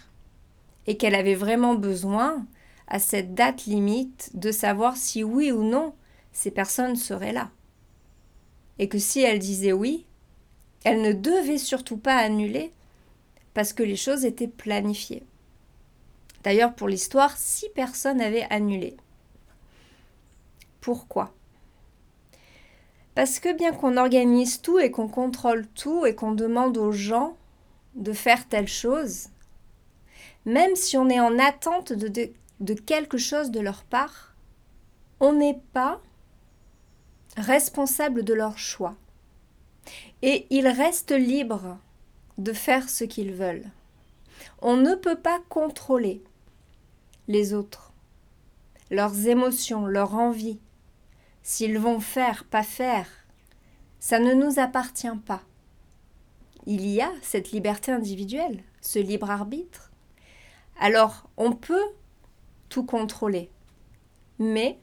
Et 0.87 0.97
qu'elle 0.97 1.15
avait 1.15 1.35
vraiment 1.35 1.75
besoin 1.75 2.45
à 2.87 2.99
cette 2.99 3.33
date 3.33 3.65
limite 3.65 4.31
de 4.33 4.51
savoir 4.51 4.97
si 4.97 5.23
oui 5.23 5.51
ou 5.51 5.63
non 5.63 5.93
ces 6.31 6.51
personnes 6.51 6.95
seraient 6.95 7.31
là. 7.31 7.51
Et 8.79 8.89
que 8.89 8.97
si 8.97 9.21
elle 9.21 9.39
disait 9.39 9.71
oui, 9.71 10.05
elle 10.83 11.01
ne 11.01 11.13
devait 11.13 11.57
surtout 11.57 11.97
pas 11.97 12.15
annuler 12.15 12.71
parce 13.53 13.73
que 13.73 13.83
les 13.83 13.95
choses 13.95 14.25
étaient 14.25 14.47
planifiées. 14.47 15.23
D'ailleurs, 16.43 16.73
pour 16.73 16.87
l'histoire, 16.87 17.37
six 17.37 17.69
personnes 17.69 18.19
avaient 18.19 18.47
annulé. 18.49 18.97
Pourquoi? 20.81 21.33
Parce 23.15 23.39
que 23.39 23.55
bien 23.55 23.71
qu'on 23.71 23.97
organise 23.97 24.61
tout 24.61 24.79
et 24.79 24.91
qu'on 24.91 25.07
contrôle 25.07 25.67
tout 25.67 26.05
et 26.05 26.15
qu'on 26.15 26.33
demande 26.33 26.77
aux 26.77 26.91
gens 26.91 27.37
de 27.95 28.11
faire 28.11 28.47
telle 28.47 28.67
chose, 28.67 29.27
même 30.45 30.75
si 30.75 30.97
on 30.97 31.09
est 31.09 31.19
en 31.19 31.37
attente 31.39 31.93
de, 31.93 32.73
quelque 32.73 33.17
chose 33.17 33.51
de 33.51 33.59
leur 33.59 33.83
part, 33.83 34.33
on 35.19 35.33
n'est 35.33 35.61
pas 35.73 36.01
responsable 37.37 38.23
de 38.23 38.33
leur 38.33 38.57
choix. 38.57 38.95
Et 40.25 40.47
ils 40.49 40.69
restent 40.69 41.11
libres 41.11 41.77
de 42.37 42.53
faire 42.53 42.89
ce 42.89 43.03
qu'ils 43.03 43.33
veulent. 43.33 43.69
On 44.61 44.77
ne 44.77 44.95
peut 44.95 45.19
pas 45.19 45.41
contrôler 45.49 46.23
les 47.27 47.53
autres, 47.53 47.91
leurs 48.89 49.27
émotions, 49.27 49.85
leurs 49.85 50.13
envies, 50.13 50.61
s'ils 51.41 51.77
vont 51.77 51.99
faire, 51.99 52.45
pas 52.45 52.63
faire. 52.63 53.05
Ça 53.99 54.17
ne 54.17 54.33
nous 54.33 54.59
appartient 54.59 55.19
pas. 55.25 55.41
Il 56.67 56.87
y 56.87 57.01
a 57.01 57.11
cette 57.21 57.51
liberté 57.51 57.91
individuelle, 57.91 58.63
ce 58.79 58.99
libre 58.99 59.29
arbitre. 59.29 59.91
Alors, 60.79 61.27
on 61.35 61.51
peut 61.51 61.89
tout 62.69 62.85
contrôler. 62.85 63.49
Mais 64.39 64.79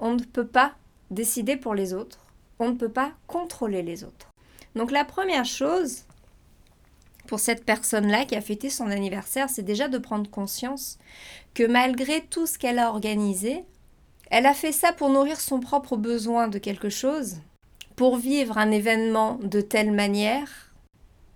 on 0.00 0.14
ne 0.14 0.24
peut 0.24 0.46
pas 0.46 0.76
décider 1.10 1.58
pour 1.58 1.74
les 1.74 1.92
autres, 1.92 2.20
on 2.58 2.70
ne 2.70 2.76
peut 2.76 2.92
pas 2.92 3.12
contrôler 3.26 3.82
les 3.82 4.02
autres. 4.02 4.30
Donc 4.76 4.90
la 4.90 5.04
première 5.04 5.46
chose 5.46 6.04
pour 7.26 7.40
cette 7.40 7.64
personne-là 7.64 8.26
qui 8.26 8.36
a 8.36 8.40
fêté 8.42 8.70
son 8.70 8.90
anniversaire, 8.90 9.48
c'est 9.50 9.62
déjà 9.62 9.88
de 9.88 9.98
prendre 9.98 10.30
conscience 10.30 10.98
que 11.54 11.66
malgré 11.66 12.20
tout 12.20 12.46
ce 12.46 12.58
qu'elle 12.58 12.78
a 12.78 12.90
organisé, 12.90 13.64
elle 14.30 14.46
a 14.46 14.54
fait 14.54 14.72
ça 14.72 14.92
pour 14.92 15.08
nourrir 15.08 15.40
son 15.40 15.60
propre 15.60 15.96
besoin 15.96 16.48
de 16.48 16.58
quelque 16.58 16.90
chose, 16.90 17.38
pour 17.96 18.18
vivre 18.18 18.58
un 18.58 18.70
événement 18.70 19.38
de 19.42 19.62
telle 19.62 19.92
manière, 19.92 20.74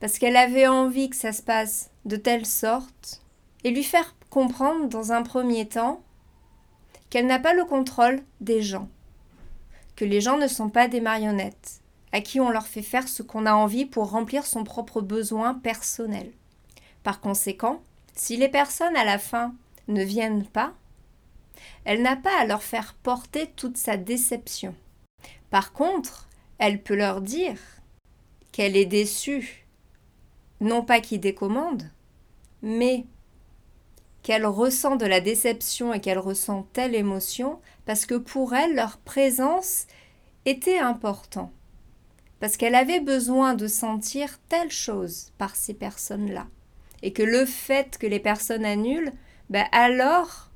parce 0.00 0.18
qu'elle 0.18 0.36
avait 0.36 0.66
envie 0.66 1.08
que 1.08 1.16
ça 1.16 1.32
se 1.32 1.42
passe 1.42 1.90
de 2.04 2.16
telle 2.16 2.46
sorte, 2.46 3.22
et 3.64 3.70
lui 3.70 3.84
faire 3.84 4.14
comprendre 4.28 4.88
dans 4.88 5.12
un 5.12 5.22
premier 5.22 5.66
temps 5.66 6.02
qu'elle 7.08 7.26
n'a 7.26 7.38
pas 7.38 7.54
le 7.54 7.64
contrôle 7.64 8.20
des 8.40 8.60
gens, 8.60 8.88
que 9.96 10.04
les 10.04 10.20
gens 10.20 10.36
ne 10.36 10.46
sont 10.46 10.68
pas 10.68 10.88
des 10.88 11.00
marionnettes, 11.00 11.79
à 12.12 12.20
qui 12.20 12.40
on 12.40 12.50
leur 12.50 12.66
fait 12.66 12.82
faire 12.82 13.08
ce 13.08 13.22
qu'on 13.22 13.46
a 13.46 13.54
envie 13.54 13.86
pour 13.86 14.10
remplir 14.10 14.46
son 14.46 14.64
propre 14.64 15.00
besoin 15.00 15.54
personnel. 15.54 16.32
Par 17.02 17.20
conséquent, 17.20 17.82
si 18.14 18.36
les 18.36 18.48
personnes 18.48 18.96
à 18.96 19.04
la 19.04 19.18
fin 19.18 19.54
ne 19.88 20.02
viennent 20.02 20.46
pas, 20.46 20.74
elle 21.84 22.02
n'a 22.02 22.16
pas 22.16 22.38
à 22.40 22.46
leur 22.46 22.62
faire 22.62 22.94
porter 22.94 23.46
toute 23.56 23.76
sa 23.76 23.96
déception. 23.96 24.74
Par 25.50 25.72
contre, 25.72 26.28
elle 26.58 26.82
peut 26.82 26.96
leur 26.96 27.20
dire 27.20 27.58
qu'elle 28.52 28.76
est 28.76 28.86
déçue, 28.86 29.66
non 30.60 30.82
pas 30.82 31.00
qu'il 31.00 31.20
décommande, 31.20 31.90
mais 32.62 33.06
qu'elle 34.22 34.46
ressent 34.46 34.96
de 34.96 35.06
la 35.06 35.20
déception 35.20 35.94
et 35.94 36.00
qu'elle 36.00 36.18
ressent 36.18 36.66
telle 36.72 36.94
émotion 36.94 37.60
parce 37.86 38.06
que 38.06 38.14
pour 38.14 38.54
elle, 38.54 38.74
leur 38.74 38.98
présence 38.98 39.86
était 40.44 40.78
important. 40.78 41.52
Parce 42.40 42.56
qu'elle 42.56 42.74
avait 42.74 43.00
besoin 43.00 43.54
de 43.54 43.66
sentir 43.66 44.38
telle 44.48 44.72
chose 44.72 45.30
par 45.38 45.54
ces 45.54 45.74
personnes-là. 45.74 46.46
Et 47.02 47.12
que 47.12 47.22
le 47.22 47.44
fait 47.44 47.98
que 47.98 48.06
les 48.06 48.20
personnes 48.20 48.64
annulent, 48.64 49.12
ben 49.50 49.66
alors, 49.72 50.50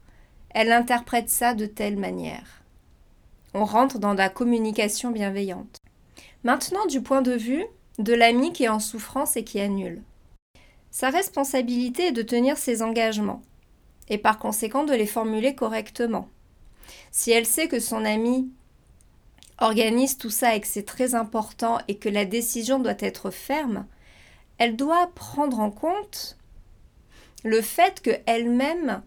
elle 0.51 0.73
interprète 0.73 1.29
ça 1.29 1.55
de 1.55 1.67
telle 1.67 1.97
manière. 1.97 2.63
On 3.53 3.65
rentre 3.65 3.99
dans 3.99 4.15
la 4.15 4.29
communication 4.29 5.11
bienveillante. 5.11 5.79
Maintenant, 6.43 6.87
du 6.87 7.01
point 7.01 7.23
de 7.23 7.33
vue 7.33 7.65
de 7.99 8.13
l'ami 8.13 8.53
qui 8.53 8.65
est 8.65 8.69
en 8.69 8.81
souffrance 8.81 9.37
et 9.37 9.45
qui 9.45 9.61
annule. 9.61 10.03
Sa 10.91 11.11
responsabilité 11.11 12.09
est 12.09 12.13
de 12.13 12.23
tenir 12.23 12.57
ses 12.57 12.83
engagements 12.83 13.43
et 14.09 14.19
par 14.19 14.39
conséquent 14.39 14.85
de 14.85 14.93
les 14.93 15.07
formuler 15.07 15.55
correctement. 15.55 16.29
Si 17.11 17.31
elle 17.31 17.47
sait 17.47 17.69
que 17.69 17.81
son 17.81 18.05
ami 18.05 18.51
organise 19.59 20.19
tout 20.19 20.31
ça 20.31 20.55
et 20.55 20.61
que 20.61 20.67
c'est 20.67 20.85
très 20.85 21.15
important 21.15 21.79
et 21.89 21.99
que 21.99 22.09
la 22.09 22.25
décision 22.25 22.79
doit 22.79 22.95
être 22.99 23.31
ferme, 23.31 23.87
elle 24.59 24.77
doit 24.77 25.11
prendre 25.15 25.61
en 25.61 25.71
compte 25.71 26.39
le 27.45 27.61
fait 27.61 28.01
qu'elle-même 28.01 29.03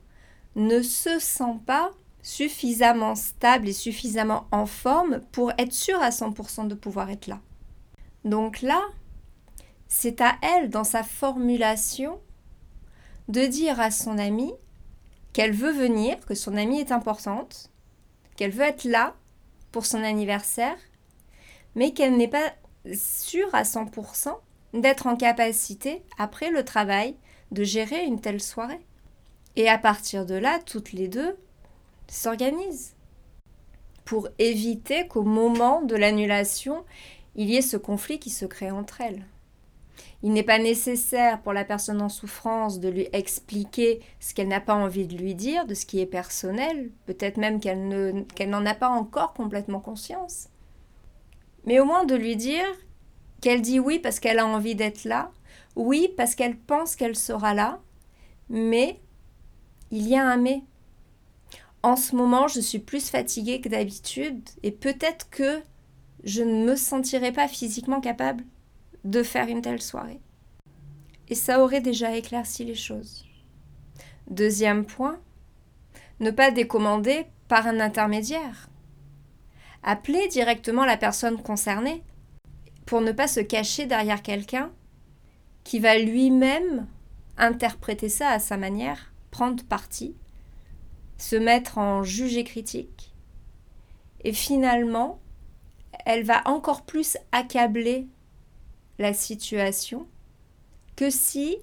ne 0.55 0.81
se 0.81 1.19
sent 1.19 1.57
pas 1.65 1.91
suffisamment 2.21 3.15
stable 3.15 3.69
et 3.69 3.73
suffisamment 3.73 4.47
en 4.51 4.65
forme 4.65 5.21
pour 5.31 5.51
être 5.57 5.73
sûre 5.73 6.01
à 6.01 6.09
100% 6.09 6.67
de 6.67 6.75
pouvoir 6.75 7.09
être 7.09 7.27
là. 7.27 7.39
Donc 8.25 8.61
là, 8.61 8.81
c'est 9.87 10.19
à 10.21 10.35
elle, 10.41 10.69
dans 10.69 10.83
sa 10.83 11.03
formulation, 11.03 12.19
de 13.29 13.45
dire 13.45 13.79
à 13.79 13.91
son 13.91 14.17
ami 14.17 14.51
qu'elle 15.33 15.53
veut 15.53 15.71
venir, 15.71 16.19
que 16.25 16.35
son 16.35 16.57
amie 16.57 16.79
est 16.79 16.91
importante, 16.91 17.71
qu'elle 18.35 18.51
veut 18.51 18.65
être 18.65 18.83
là 18.83 19.15
pour 19.77 19.85
son 19.85 20.03
anniversaire, 20.03 20.79
mais 21.75 21.91
qu'elle 21.91 22.17
n'est 22.17 22.27
pas 22.27 22.51
sûre 22.95 23.53
à 23.53 23.61
100% 23.61 24.35
d'être 24.73 25.05
en 25.05 25.15
capacité, 25.15 26.01
après 26.17 26.49
le 26.49 26.65
travail, 26.65 27.15
de 27.51 27.63
gérer 27.63 28.03
une 28.03 28.19
telle 28.19 28.41
soirée. 28.41 28.83
Et 29.55 29.69
à 29.69 29.77
partir 29.77 30.25
de 30.25 30.33
là, 30.33 30.57
toutes 30.65 30.93
les 30.93 31.07
deux 31.07 31.37
s'organisent 32.07 32.95
pour 34.03 34.29
éviter 34.39 35.07
qu'au 35.07 35.21
moment 35.21 35.83
de 35.83 35.95
l'annulation, 35.95 36.83
il 37.35 37.47
y 37.47 37.57
ait 37.57 37.61
ce 37.61 37.77
conflit 37.77 38.17
qui 38.17 38.31
se 38.31 38.45
crée 38.45 38.71
entre 38.71 39.01
elles. 39.01 39.27
Il 40.23 40.33
n'est 40.33 40.43
pas 40.43 40.59
nécessaire 40.59 41.41
pour 41.41 41.53
la 41.53 41.63
personne 41.63 42.01
en 42.01 42.09
souffrance 42.09 42.79
de 42.79 42.89
lui 42.89 43.07
expliquer 43.13 44.01
ce 44.19 44.33
qu'elle 44.33 44.47
n'a 44.47 44.61
pas 44.61 44.75
envie 44.75 45.07
de 45.07 45.15
lui 45.15 45.35
dire, 45.35 45.65
de 45.65 45.73
ce 45.73 45.85
qui 45.85 45.99
est 45.99 46.05
personnel, 46.05 46.91
peut-être 47.05 47.37
même 47.37 47.59
qu'elle 47.59 48.25
qu'elle 48.35 48.49
n'en 48.49 48.65
a 48.65 48.73
pas 48.73 48.89
encore 48.89 49.33
complètement 49.33 49.79
conscience. 49.79 50.49
Mais 51.65 51.79
au 51.79 51.85
moins 51.85 52.05
de 52.05 52.15
lui 52.15 52.35
dire 52.35 52.65
qu'elle 53.41 53.61
dit 53.61 53.79
oui 53.79 53.99
parce 53.99 54.19
qu'elle 54.19 54.39
a 54.39 54.47
envie 54.47 54.75
d'être 54.75 55.03
là, 55.03 55.31
oui 55.75 56.09
parce 56.17 56.35
qu'elle 56.35 56.57
pense 56.57 56.95
qu'elle 56.95 57.15
sera 57.15 57.53
là, 57.53 57.79
mais 58.49 58.99
il 59.91 60.07
y 60.07 60.15
a 60.15 60.25
un 60.25 60.37
mais. 60.37 60.63
En 61.83 61.95
ce 61.95 62.15
moment, 62.15 62.47
je 62.47 62.59
suis 62.59 62.79
plus 62.79 63.09
fatiguée 63.09 63.61
que 63.61 63.69
d'habitude 63.69 64.49
et 64.63 64.71
peut-être 64.71 65.29
que 65.29 65.61
je 66.23 66.41
ne 66.41 66.65
me 66.65 66.75
sentirai 66.75 67.31
pas 67.31 67.47
physiquement 67.47 68.01
capable 68.01 68.43
de 69.07 69.23
faire 69.23 69.47
une 69.47 69.61
telle 69.61 69.81
soirée. 69.81 70.19
Et 71.29 71.35
ça 71.35 71.63
aurait 71.63 71.81
déjà 71.81 72.15
éclairci 72.15 72.65
les 72.65 72.75
choses. 72.75 73.25
Deuxième 74.29 74.85
point, 74.85 75.19
ne 76.19 76.29
pas 76.29 76.51
décommander 76.51 77.25
par 77.47 77.67
un 77.67 77.79
intermédiaire. 77.79 78.69
Appelez 79.81 80.27
directement 80.27 80.83
la 80.83 80.97
personne 80.97 81.41
concernée 81.41 82.03
pour 82.85 82.99
ne 82.99 83.13
pas 83.13 83.27
se 83.27 83.39
cacher 83.39 83.85
derrière 83.85 84.21
quelqu'un 84.21 84.71
qui 85.63 85.79
va 85.79 85.97
lui-même 85.97 86.87
interpréter 87.37 88.09
ça 88.09 88.29
à 88.29 88.39
sa 88.39 88.57
manière, 88.57 89.13
prendre 89.31 89.63
parti, 89.63 90.15
se 91.17 91.35
mettre 91.37 91.77
en 91.77 92.03
juge 92.03 92.43
critique. 92.43 93.13
Et 94.21 94.33
finalement, 94.33 95.21
elle 96.05 96.23
va 96.23 96.41
encore 96.45 96.83
plus 96.83 97.17
accabler 97.31 98.07
la 98.99 99.13
situation 99.13 100.07
que 100.95 101.09
si 101.09 101.57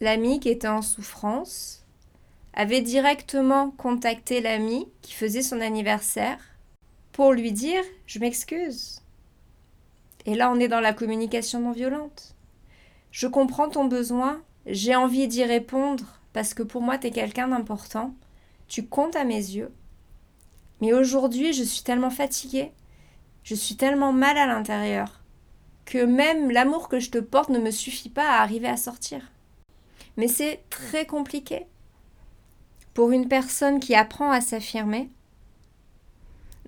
l'ami 0.00 0.38
qui 0.40 0.48
était 0.48 0.68
en 0.68 0.82
souffrance 0.82 1.84
avait 2.52 2.82
directement 2.82 3.70
contacté 3.70 4.40
l'ami 4.40 4.88
qui 5.02 5.12
faisait 5.12 5.42
son 5.42 5.60
anniversaire 5.60 6.38
pour 7.12 7.32
lui 7.32 7.52
dire 7.52 7.82
je 8.06 8.18
m'excuse. 8.20 9.02
Et 10.26 10.34
là 10.34 10.50
on 10.50 10.60
est 10.60 10.68
dans 10.68 10.80
la 10.80 10.92
communication 10.92 11.60
non 11.60 11.72
violente. 11.72 12.34
Je 13.10 13.26
comprends 13.26 13.68
ton 13.68 13.86
besoin, 13.86 14.42
j'ai 14.66 14.94
envie 14.94 15.26
d'y 15.26 15.44
répondre 15.44 16.04
parce 16.32 16.54
que 16.54 16.62
pour 16.62 16.82
moi 16.82 16.98
tu 16.98 17.08
es 17.08 17.10
quelqu'un 17.10 17.48
d'important, 17.48 18.14
tu 18.68 18.86
comptes 18.86 19.16
à 19.16 19.24
mes 19.24 19.34
yeux. 19.34 19.72
Mais 20.80 20.92
aujourd'hui 20.92 21.52
je 21.52 21.64
suis 21.64 21.82
tellement 21.82 22.10
fatiguée, 22.10 22.70
je 23.42 23.56
suis 23.56 23.76
tellement 23.76 24.12
mal 24.12 24.38
à 24.38 24.46
l'intérieur 24.46 25.17
que 25.88 26.04
même 26.04 26.50
l'amour 26.50 26.90
que 26.90 27.00
je 27.00 27.10
te 27.10 27.16
porte 27.16 27.48
ne 27.48 27.58
me 27.58 27.70
suffit 27.70 28.10
pas 28.10 28.28
à 28.28 28.42
arriver 28.42 28.68
à 28.68 28.76
sortir. 28.76 29.32
Mais 30.18 30.28
c'est 30.28 30.60
très 30.68 31.06
compliqué. 31.06 31.66
Pour 32.92 33.10
une 33.10 33.26
personne 33.26 33.80
qui 33.80 33.94
apprend 33.94 34.30
à 34.30 34.42
s'affirmer, 34.42 35.08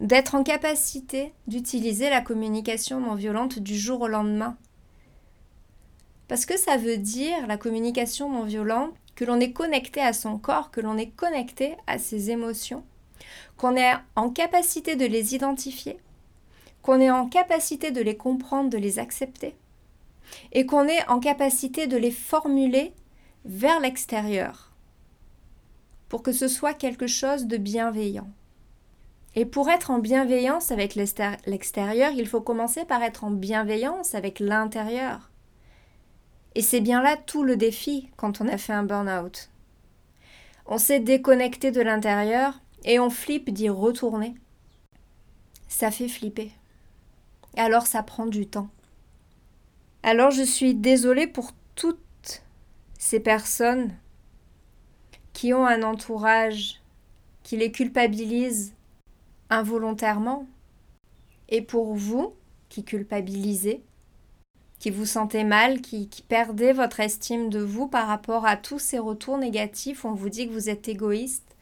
d'être 0.01 0.35
en 0.35 0.43
capacité 0.43 1.35
d'utiliser 1.49 2.09
la 2.09 2.23
communication 2.23 2.99
non 2.99 3.15
violente 3.15 3.59
du 3.59 3.77
jour 3.77 4.01
au 4.01 4.09
lendemain. 4.09 4.57
Parce 6.27 6.47
que 6.47 6.59
ça 6.59 6.79
veut 6.79 6.97
dire, 6.97 7.47
la 7.47 7.59
communication 7.59 8.31
non 8.31 8.45
violente, 8.45 8.95
que 9.17 9.27
l'on 9.27 9.39
est 9.39 9.53
connecté 9.53 10.01
à 10.01 10.15
son 10.15 10.39
corps, 10.39 10.71
que 10.71 10.81
l'on 10.81 10.97
est 10.97 11.11
connecté 11.11 11.77
à 11.87 11.99
ses 11.99 12.31
émotions, 12.31 12.85
qu'on 13.59 13.77
est 13.77 13.93
en 14.17 14.31
capacité 14.31 14.97
de 14.97 15.05
les 15.05 15.35
identifier, 15.35 15.99
qu'on 16.83 17.01
est 17.01 17.11
en 17.11 17.29
capacité 17.29 17.91
de 17.91 18.01
les 18.01 18.17
comprendre, 18.17 18.71
de 18.71 18.79
les 18.79 18.99
accepter, 18.99 19.55
et 20.53 20.67
qu'on 20.67 20.87
est 20.87 21.07
en 21.09 21.21
capacité 21.21 21.87
de 21.87 21.97
les 21.97 22.11
formuler 22.11 22.93
vers 23.45 23.81
l'extérieur, 23.81 24.73
pour 26.09 26.23
que 26.23 26.33
ce 26.33 26.49
soit 26.49 26.75
quelque 26.75 27.07
chose 27.07 27.47
de 27.47 27.57
bienveillant. 27.57 28.29
Et 29.37 29.47
pour 29.47 29.69
être 29.71 29.91
en 29.91 30.01
bienveillance 30.01 30.73
avec 30.73 30.97
l'extérieur, 30.97 32.11
il 32.13 32.27
faut 32.27 32.41
commencer 32.41 32.85
par 32.85 33.03
être 33.03 33.25
en 33.25 33.31
bienveillance 33.31 34.15
avec 34.15 34.41
l'intérieur. 34.41 35.31
Et 36.57 36.63
c'est 36.63 36.81
bien 36.81 37.01
là 37.01 37.17
tout 37.17 37.45
le 37.45 37.57
défi 37.57 38.09
quand 38.17 38.41
on 38.41 38.49
a 38.49 38.59
fait 38.59 38.73
un 38.73 38.83
burn-out. 38.83 39.51
On 40.67 40.79
s'est 40.79 40.99
déconnecté 41.01 41.71
de 41.71 41.81
l'intérieur 41.81 42.61
et 42.85 42.99
on 42.99 43.11
flippe 43.11 43.51
d'y 43.51 43.69
retourner. 43.69 44.35
Ça 45.69 45.93
fait 45.93 46.09
flipper 46.09 46.51
alors 47.57 47.87
ça 47.87 48.03
prend 48.03 48.27
du 48.27 48.47
temps. 48.47 48.69
Alors 50.03 50.31
je 50.31 50.43
suis 50.43 50.75
désolée 50.75 51.27
pour 51.27 51.53
toutes 51.75 52.43
ces 52.99 53.21
personnes 53.21 53.95
qui 55.33 55.53
ont 55.55 55.67
un 55.67 55.83
entourage 55.83 56.81
qui 57.43 57.57
les 57.57 57.73
culpabilise 57.73 58.75
involontairement, 59.49 60.47
et 61.49 61.63
pour 61.63 61.95
vous 61.95 62.35
qui 62.69 62.85
culpabilisez, 62.85 63.83
qui 64.79 64.91
vous 64.91 65.07
sentez 65.07 65.45
mal, 65.45 65.81
qui, 65.81 66.09
perdez 66.29 66.73
votre 66.73 67.01
estime 67.01 67.51
de 67.51 67.61
vous 67.61 67.89
par 67.89 68.07
rapport 68.07 68.47
à 68.47 68.57
tous 68.57 68.79
ces 68.79 68.99
retours 68.99 69.39
négatifs, 69.39 70.05
on 70.05 70.15
vous 70.15 70.29
dit 70.29 70.47
que 70.47 70.53
vous 70.53 70.71
êtes 70.71 70.89
égoïste, 70.89 71.57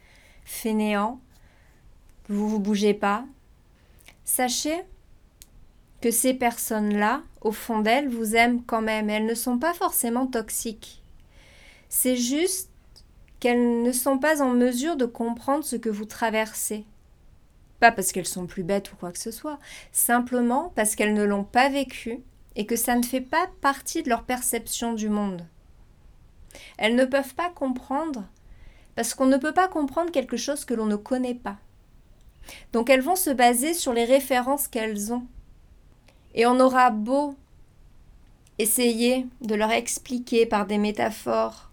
fainéant, 0.45 1.21
que 2.25 2.35
vous 2.35 2.45
ne 2.45 2.51
vous 2.51 2.61
bougez 2.61 2.95
pas. 2.95 3.25
Sachez 4.25 4.85
que 6.01 6.11
ces 6.11 6.35
personnes-là, 6.35 7.23
au 7.41 7.53
fond 7.53 7.81
d'elles, 7.81 8.09
vous 8.09 8.37
aiment 8.37 8.63
quand 8.65 8.83
même. 8.83 9.11
Elles 9.11 9.27
ne 9.27 9.35
sont 9.35 9.59
pas 9.59 9.75
forcément 9.75 10.27
toxiques. 10.27 11.03
C'est 11.89 12.17
juste 12.17 12.71
qu'elles 13.41 13.83
ne 13.83 13.93
sont 13.93 14.19
pas 14.19 14.43
en 14.43 14.51
mesure 14.51 14.97
de 14.97 15.07
comprendre 15.07 15.65
ce 15.65 15.77
que 15.77 15.89
vous 15.89 16.05
traversez. 16.05 16.85
Pas 17.81 17.93
parce 17.93 18.13
qu'elles 18.13 18.27
sont 18.27 18.47
plus 18.47 18.65
bêtes 18.65 18.93
ou 18.93 18.97
quoi 18.97 19.13
que 19.13 19.19
ce 19.19 19.31
soit, 19.31 19.59
simplement 19.93 20.73
parce 20.75 20.97
qu'elles 20.97 21.15
ne 21.15 21.25
l'ont 21.25 21.45
pas 21.45 21.69
vécu 21.69 22.21
et 22.57 22.67
que 22.67 22.77
ça 22.77 22.97
ne 22.97 23.05
fait 23.05 23.21
pas 23.21 23.49
partie 23.61 24.03
de 24.03 24.09
leur 24.09 24.25
perception 24.25 24.93
du 24.93 25.09
monde. 25.09 25.47
Elles 26.77 26.97
ne 26.97 27.05
peuvent 27.05 27.35
pas 27.35 27.51
comprendre 27.51 28.25
parce 28.97 29.15
qu'on 29.15 29.27
ne 29.27 29.37
peut 29.37 29.55
pas 29.55 29.69
comprendre 29.69 30.11
quelque 30.11 30.37
chose 30.37 30.65
que 30.65 30.75
l'on 30.75 30.87
ne 30.87 30.97
connaît 30.97 31.37
pas. 31.37 31.57
Donc 32.73 32.91
elles 32.91 33.01
vont 33.01 33.15
se 33.15 33.31
baser 33.31 33.75
sur 33.75 33.93
les 33.93 34.05
références 34.05 34.67
qu'elles 34.67 35.13
ont. 35.13 35.27
Et 36.39 36.47
on 36.47 36.59
aura 36.59 36.91
beau 36.91 37.35
essayer 38.59 39.27
de 39.43 39.55
leur 39.55 39.71
expliquer 39.71 40.47
par 40.47 40.67
des 40.67 40.79
métaphores 40.79 41.71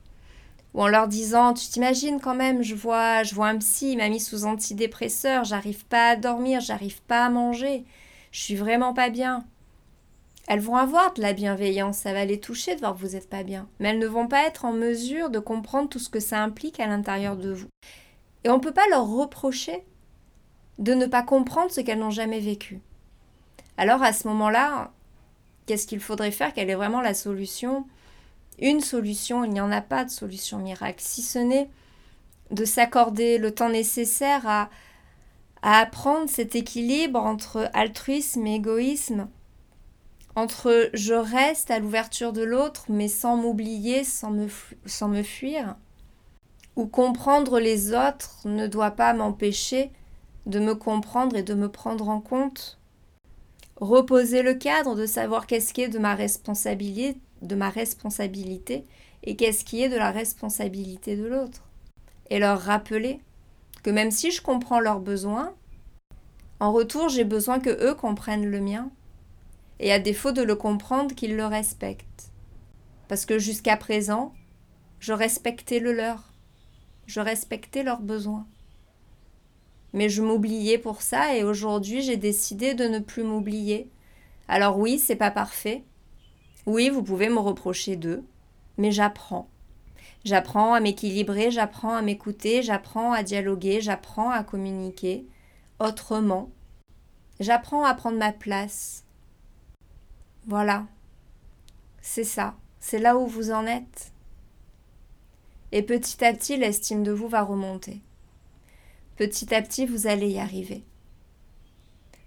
ou 0.73 0.81
en 0.81 0.87
leur 0.87 1.07
disant 1.07 1.53
tu 1.53 1.69
t'imagines 1.69 2.19
quand 2.19 2.35
même 2.35 2.61
je 2.61 2.75
vois 2.75 3.23
je 3.23 3.33
vois 3.33 3.47
un 3.47 3.57
psy 3.57 3.93
il 3.93 3.97
m'a 3.97 4.09
mis 4.09 4.19
sous 4.19 4.45
antidépresseur 4.45 5.45
j'arrive 5.45 5.85
pas 5.85 6.09
à 6.09 6.15
dormir 6.15 6.59
j'arrive 6.59 7.01
pas 7.03 7.25
à 7.25 7.29
manger 7.29 7.85
je 8.35 8.41
suis 8.41 8.55
vraiment 8.55 8.93
pas 8.93 9.09
bien. 9.09 9.45
Elles 10.49 10.59
vont 10.59 10.75
avoir 10.75 11.13
de 11.13 11.21
la 11.21 11.31
bienveillance 11.31 11.99
ça 11.99 12.11
va 12.11 12.25
les 12.25 12.41
toucher 12.41 12.75
de 12.75 12.81
voir 12.81 12.93
que 12.93 12.99
vous 12.99 13.13
n'êtes 13.13 13.29
pas 13.29 13.43
bien. 13.43 13.69
Mais 13.79 13.89
elles 13.89 13.99
ne 13.99 14.07
vont 14.07 14.27
pas 14.27 14.45
être 14.45 14.65
en 14.65 14.73
mesure 14.73 15.29
de 15.29 15.39
comprendre 15.39 15.87
tout 15.87 15.99
ce 15.99 16.09
que 16.09 16.19
ça 16.19 16.43
implique 16.43 16.81
à 16.81 16.87
l'intérieur 16.87 17.37
de 17.37 17.53
vous. 17.53 17.69
Et 18.43 18.49
on 18.49 18.57
ne 18.57 18.61
peut 18.61 18.73
pas 18.73 18.89
leur 18.89 19.07
reprocher 19.07 19.85
de 20.79 20.93
ne 20.93 21.05
pas 21.05 21.23
comprendre 21.23 21.71
ce 21.71 21.79
qu'elles 21.79 21.99
n'ont 21.99 22.09
jamais 22.09 22.41
vécu 22.41 22.81
alors 23.77 24.03
à 24.03 24.13
ce 24.13 24.27
moment-là 24.27 24.91
qu'est-ce 25.65 25.87
qu'il 25.87 25.99
faudrait 25.99 26.31
faire? 26.31 26.53
Quelle 26.53 26.69
est 26.69 26.75
vraiment 26.75 27.01
la 27.01 27.13
solution? 27.13 27.85
Une 28.59 28.81
solution, 28.81 29.43
il 29.43 29.51
n'y 29.51 29.61
en 29.61 29.71
a 29.71 29.81
pas 29.81 30.05
de 30.05 30.09
solution 30.09 30.59
miracle, 30.59 31.01
si 31.01 31.21
ce 31.21 31.39
n'est 31.39 31.69
de 32.51 32.63
s'accorder 32.63 33.37
le 33.37 33.53
temps 33.53 33.69
nécessaire 33.69 34.47
à, 34.47 34.69
apprendre 35.61 36.29
cet 36.29 36.55
équilibre 36.55 37.19
entre 37.19 37.71
altruisme 37.73 38.45
et 38.45 38.55
égoïsme, 38.55 39.27
entre 40.35 40.91
je 40.93 41.15
reste 41.15 41.71
à 41.71 41.79
l'ouverture 41.79 42.33
de 42.33 42.43
l'autre 42.43 42.85
mais 42.89 43.07
sans 43.07 43.35
m'oublier, 43.35 44.03
sans 44.03 44.29
me 44.29 45.23
fuir, 45.23 45.75
ou 46.75 46.85
comprendre 46.85 47.59
les 47.59 47.93
autres 47.93 48.41
ne 48.45 48.67
doit 48.67 48.91
pas 48.91 49.13
m'empêcher 49.13 49.91
de 50.45 50.59
me 50.59 50.75
comprendre 50.75 51.35
et 51.35 51.41
de 51.41 51.55
me 51.55 51.71
prendre 51.71 52.09
en 52.09 52.21
compte 52.21 52.77
reposer 53.77 54.41
le 54.41 54.53
cadre 54.53 54.95
de 54.95 55.05
savoir 55.05 55.47
qu'est-ce 55.47 55.73
qui 55.73 55.81
est 55.81 55.89
de 55.89 55.99
ma 55.99 56.15
responsabilité, 56.15 57.19
de 57.41 57.55
ma 57.55 57.69
responsabilité 57.69 58.85
et 59.23 59.35
qu'est-ce 59.35 59.65
qui 59.65 59.81
est 59.81 59.89
de 59.89 59.97
la 59.97 60.11
responsabilité 60.11 61.15
de 61.15 61.25
l'autre. 61.25 61.63
Et 62.29 62.39
leur 62.39 62.59
rappeler 62.59 63.19
que 63.83 63.89
même 63.89 64.11
si 64.11 64.31
je 64.31 64.41
comprends 64.41 64.79
leurs 64.79 64.99
besoins, 64.99 65.53
en 66.59 66.71
retour 66.71 67.09
j'ai 67.09 67.25
besoin 67.25 67.59
que 67.59 67.85
eux 67.85 67.95
comprennent 67.95 68.49
le 68.49 68.61
mien 68.61 68.89
et 69.79 69.91
à 69.91 69.99
défaut 69.99 70.31
de 70.31 70.41
le 70.41 70.55
comprendre 70.55 71.13
qu'ils 71.13 71.35
le 71.35 71.45
respectent. 71.45 72.31
Parce 73.07 73.25
que 73.25 73.37
jusqu'à 73.37 73.77
présent, 73.77 74.33
je 74.99 75.13
respectais 75.13 75.79
le 75.79 75.91
leur, 75.91 76.33
je 77.05 77.19
respectais 77.19 77.83
leurs 77.83 78.01
besoins 78.01 78.47
mais 79.95 80.09
je 80.09 80.21
m'oubliais 80.21 80.77
pour 80.77 81.01
ça 81.01 81.35
et 81.35 81.43
aujourd'hui 81.43 82.01
j'ai 82.01 82.17
décidé 82.17 82.73
de 82.73 82.83
ne 82.83 82.99
plus 82.99 83.23
m'oublier. 83.23 83.89
Alors 84.49 84.77
oui, 84.77 84.99
c'est 84.99 85.15
pas 85.15 85.31
parfait. 85.31 85.85
Oui, 86.65 86.89
vous 86.89 87.01
pouvez 87.01 87.29
me 87.29 87.39
reprocher 87.39 87.95
d'eux, 87.95 88.25
mais 88.77 88.91
j'apprends. 88.91 89.49
J'apprends 90.25 90.73
à 90.73 90.81
m'équilibrer, 90.81 91.49
j'apprends 91.49 91.95
à 91.95 92.01
m'écouter, 92.01 92.61
j'apprends 92.61 93.13
à 93.13 93.23
dialoguer, 93.23 93.79
j'apprends 93.79 94.31
à 94.31 94.43
communiquer 94.43 95.25
autrement. 95.79 96.49
J'apprends 97.39 97.85
à 97.85 97.93
prendre 97.93 98.17
ma 98.17 98.33
place. 98.33 99.05
Voilà. 100.45 100.87
C'est 102.01 102.23
ça. 102.25 102.55
C'est 102.79 102.99
là 102.99 103.17
où 103.17 103.27
vous 103.27 103.51
en 103.51 103.65
êtes. 103.65 104.11
Et 105.71 105.83
petit 105.83 106.23
à 106.25 106.33
petit, 106.33 106.57
l'estime 106.57 107.03
de 107.03 107.11
vous 107.11 107.29
va 107.29 107.43
remonter. 107.43 108.01
Petit 109.15 109.53
à 109.55 109.61
petit, 109.61 109.85
vous 109.85 110.07
allez 110.07 110.29
y 110.29 110.39
arriver. 110.39 110.83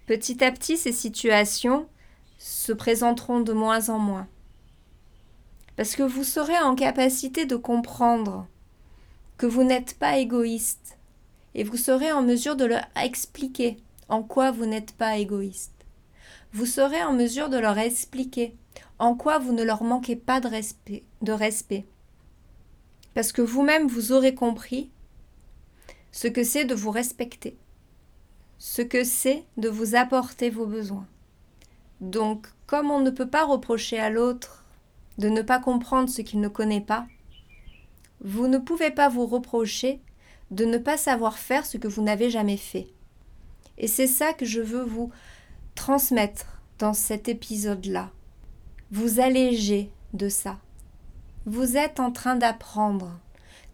Petit 0.07 0.43
à 0.43 0.51
petit, 0.51 0.79
ces 0.79 0.93
situations 0.93 1.87
se 2.39 2.73
présenteront 2.73 3.41
de 3.41 3.53
moins 3.53 3.91
en 3.91 3.99
moins. 3.99 4.27
Parce 5.77 5.97
que 5.97 6.03
vous 6.03 6.25
serez 6.25 6.59
en 6.59 6.75
capacité 6.75 7.45
de 7.45 7.57
comprendre 7.57 8.47
que 9.37 9.47
vous 9.47 9.65
n'êtes 9.65 9.99
pas 9.99 10.19
égoïste 10.19 10.99
et 11.55 11.63
vous 11.63 11.77
serez 11.77 12.11
en 12.11 12.23
mesure 12.23 12.57
de 12.57 12.65
leur 12.65 12.85
expliquer 12.97 13.77
en 14.09 14.23
quoi 14.23 14.51
vous 14.51 14.67
n'êtes 14.67 14.93
pas 14.93 15.19
égoïste. 15.19 15.85
Vous 16.53 16.67
serez 16.67 17.03
en 17.03 17.13
mesure 17.13 17.51
de 17.51 17.59
leur 17.59 17.79
expliquer 17.79 18.57
en 18.99 19.15
quoi 19.15 19.39
vous 19.39 19.53
ne 19.53 19.63
leur 19.63 19.83
manquez 19.83 20.17
pas 20.17 20.41
de 20.41 21.33
respect. 21.33 21.87
Parce 23.15 23.33
que 23.33 23.43
vous-même, 23.43 23.87
vous 23.87 24.13
aurez 24.13 24.35
compris 24.35 24.91
ce 26.13 26.29
que 26.29 26.45
c'est 26.45 26.65
de 26.65 26.75
vous 26.75 26.91
respecter, 26.91 27.57
ce 28.59 28.83
que 28.83 29.05
c'est 29.05 29.45
de 29.57 29.69
vous 29.69 29.95
apporter 29.95 30.51
vos 30.51 30.67
besoins. 30.67 31.07
Donc, 32.01 32.47
comme 32.67 32.91
on 32.91 33.01
ne 33.01 33.11
peut 33.11 33.29
pas 33.29 33.45
reprocher 33.45 33.99
à 33.99 34.11
l'autre 34.11 34.65
de 35.19 35.29
ne 35.29 35.43
pas 35.43 35.59
comprendre 35.59 36.09
ce 36.09 36.23
qu'il 36.23 36.41
ne 36.41 36.49
connaît 36.49 36.81
pas, 36.81 37.07
vous 38.21 38.49
ne 38.49 38.59
pouvez 38.59 38.91
pas 38.91 39.09
vous 39.09 39.27
reprocher 39.27 40.01
de 40.51 40.65
ne 40.65 40.79
pas 40.79 40.97
savoir 40.97 41.39
faire 41.39 41.67
ce 41.67 41.77
que 41.77 41.89
vous 41.89 42.03
n'avez 42.03 42.31
jamais 42.31 42.57
fait. 42.57 42.89
Et 43.77 43.87
c'est 43.87 44.07
ça 44.07 44.33
que 44.33 44.45
je 44.45 44.61
veux 44.61 44.83
vous 44.83 45.11
transmettre 45.75 46.63
dans 46.79 46.95
cet 46.95 47.29
épisode-là. 47.29 48.11
Vous 48.91 49.21
alléger 49.21 49.91
de 50.15 50.29
ça. 50.29 50.59
Vous 51.47 51.77
êtes 51.77 52.01
en 52.01 52.11
train 52.11 52.37
d'apprendre 52.37 53.19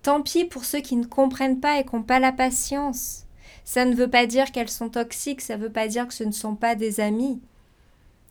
Tant 0.05 0.21
pis 0.21 0.45
pour 0.45 0.67
ceux 0.67 0.81
qui 0.81 0.97
ne 0.97 1.07
comprennent 1.07 1.61
pas 1.61 1.81
et 1.81 1.85
qui 1.85 1.97
n'ont 1.97 2.03
pas 2.03 2.19
la 2.19 2.31
patience. 2.31 3.25
Ça 3.64 3.87
ne 3.87 3.95
veut 3.95 4.11
pas 4.11 4.27
dire 4.27 4.53
qu'elles 4.53 4.69
sont 4.69 4.90
toxiques, 4.90 5.40
ça 5.40 5.57
ne 5.57 5.62
veut 5.62 5.73
pas 5.73 5.88
dire 5.88 6.07
que 6.07 6.12
ce 6.12 6.25
ne 6.25 6.31
sont 6.31 6.57
pas 6.57 6.75
des 6.75 7.01
amis. 7.01 7.40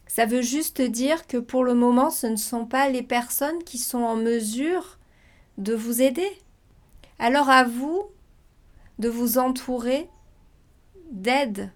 Ça 0.06 0.28
veut 0.28 0.44
juste 0.44 0.84
dire 0.84 1.26
que 1.26 1.38
pour 1.38 1.64
le 1.64 1.74
moment, 1.74 2.12
ce 2.12 2.28
ne 2.28 2.36
sont 2.36 2.68
pas 2.68 2.90
les 2.90 3.02
personnes 3.02 3.64
qui 3.64 3.80
sont 3.80 4.04
en 4.04 4.16
mesure 4.16 5.00
de 5.58 5.74
vous 5.74 6.04
aider. 6.04 6.30
Alors 7.18 7.50
à 7.50 7.64
vous 7.64 8.04
de 9.00 9.10
vous 9.10 9.40
entourer 9.40 10.08
d'aides 11.10 11.72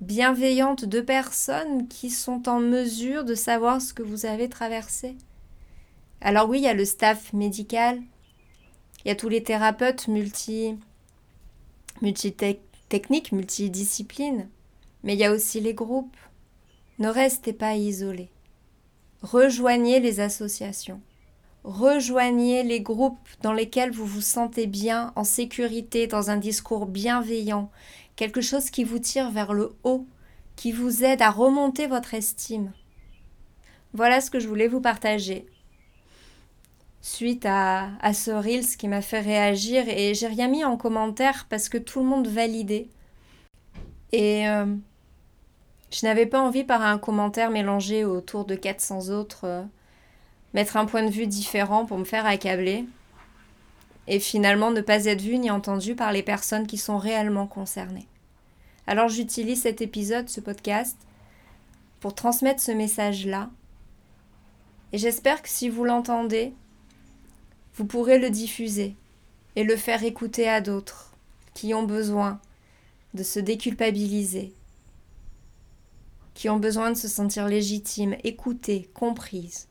bienveillantes 0.00 0.84
de 0.84 1.00
personnes 1.00 1.88
qui 1.88 2.10
sont 2.10 2.50
en 2.50 2.60
mesure 2.60 3.24
de 3.24 3.34
savoir 3.34 3.80
ce 3.80 3.94
que 3.94 4.02
vous 4.02 4.26
avez 4.26 4.50
traversé. 4.50 5.16
Alors 6.20 6.50
oui, 6.50 6.58
il 6.58 6.64
y 6.64 6.68
a 6.68 6.74
le 6.74 6.84
staff 6.84 7.32
médical, 7.32 8.02
il 9.04 9.08
y 9.08 9.10
a 9.10 9.16
tous 9.16 9.28
les 9.28 9.42
thérapeutes 9.42 10.08
multi, 10.08 10.76
techniques, 12.88 13.32
multidisciplines, 13.32 14.48
mais 15.02 15.14
il 15.14 15.18
y 15.18 15.24
a 15.24 15.32
aussi 15.32 15.60
les 15.60 15.74
groupes. 15.74 16.16
Ne 16.98 17.08
restez 17.08 17.52
pas 17.52 17.74
isolés. 17.74 18.30
Rejoignez 19.22 20.00
les 20.00 20.20
associations. 20.20 21.00
Rejoignez 21.64 22.64
les 22.64 22.80
groupes 22.80 23.28
dans 23.42 23.52
lesquels 23.52 23.92
vous 23.92 24.06
vous 24.06 24.20
sentez 24.20 24.66
bien, 24.66 25.12
en 25.14 25.24
sécurité, 25.24 26.08
dans 26.08 26.30
un 26.30 26.36
discours 26.36 26.86
bienveillant, 26.86 27.70
quelque 28.16 28.40
chose 28.40 28.70
qui 28.70 28.82
vous 28.82 28.98
tire 28.98 29.30
vers 29.30 29.52
le 29.52 29.74
haut, 29.84 30.06
qui 30.56 30.72
vous 30.72 31.04
aide 31.04 31.22
à 31.22 31.30
remonter 31.30 31.86
votre 31.86 32.14
estime. 32.14 32.72
Voilà 33.94 34.20
ce 34.20 34.30
que 34.30 34.40
je 34.40 34.48
voulais 34.48 34.68
vous 34.68 34.80
partager 34.80 35.46
suite 37.02 37.44
à, 37.46 37.90
ce 38.14 38.30
Reels 38.30 38.76
qui 38.78 38.88
m'a 38.88 39.02
fait 39.02 39.20
réagir 39.20 39.84
et 39.88 40.14
j'ai 40.14 40.28
rien 40.28 40.48
mis 40.48 40.64
en 40.64 40.76
commentaire 40.76 41.46
parce 41.50 41.68
que 41.68 41.76
tout 41.76 42.00
le 42.00 42.06
monde 42.06 42.28
validait. 42.28 42.88
Et 44.12 44.48
euh, 44.48 44.66
je 45.90 46.06
n'avais 46.06 46.26
pas 46.26 46.40
envie 46.40 46.64
par 46.64 46.80
un 46.82 46.98
commentaire 46.98 47.50
mélangé 47.50 48.04
autour 48.04 48.44
de 48.44 48.54
400 48.54 49.08
autres 49.08 49.44
euh, 49.44 49.62
mettre 50.54 50.76
un 50.76 50.86
point 50.86 51.02
de 51.02 51.10
vue 51.10 51.26
différent 51.26 51.86
pour 51.86 51.98
me 51.98 52.04
faire 52.04 52.24
accabler 52.24 52.84
et 54.06 54.20
finalement 54.20 54.70
ne 54.70 54.80
pas 54.80 55.06
être 55.06 55.22
vu 55.22 55.38
ni 55.38 55.50
entendu 55.50 55.96
par 55.96 56.12
les 56.12 56.22
personnes 56.22 56.66
qui 56.66 56.78
sont 56.78 56.98
réellement 56.98 57.46
concernées. 57.46 58.06
Alors 58.86 59.08
j'utilise 59.08 59.62
cet 59.62 59.80
épisode, 59.80 60.28
ce 60.28 60.40
podcast, 60.40 60.98
pour 62.00 62.14
transmettre 62.14 62.60
ce 62.60 62.72
message-là. 62.72 63.50
Et 64.92 64.98
j'espère 64.98 65.40
que 65.42 65.48
si 65.48 65.68
vous 65.68 65.84
l'entendez, 65.84 66.52
vous 67.74 67.84
pourrez 67.84 68.18
le 68.18 68.30
diffuser 68.30 68.96
et 69.56 69.64
le 69.64 69.76
faire 69.76 70.04
écouter 70.04 70.48
à 70.48 70.60
d'autres 70.60 71.12
qui 71.54 71.74
ont 71.74 71.84
besoin 71.84 72.40
de 73.14 73.22
se 73.22 73.38
déculpabiliser, 73.38 74.54
qui 76.34 76.48
ont 76.48 76.58
besoin 76.58 76.90
de 76.90 76.96
se 76.96 77.08
sentir 77.08 77.46
légitimes, 77.46 78.16
écoutées, 78.24 78.88
comprises, 78.94 79.68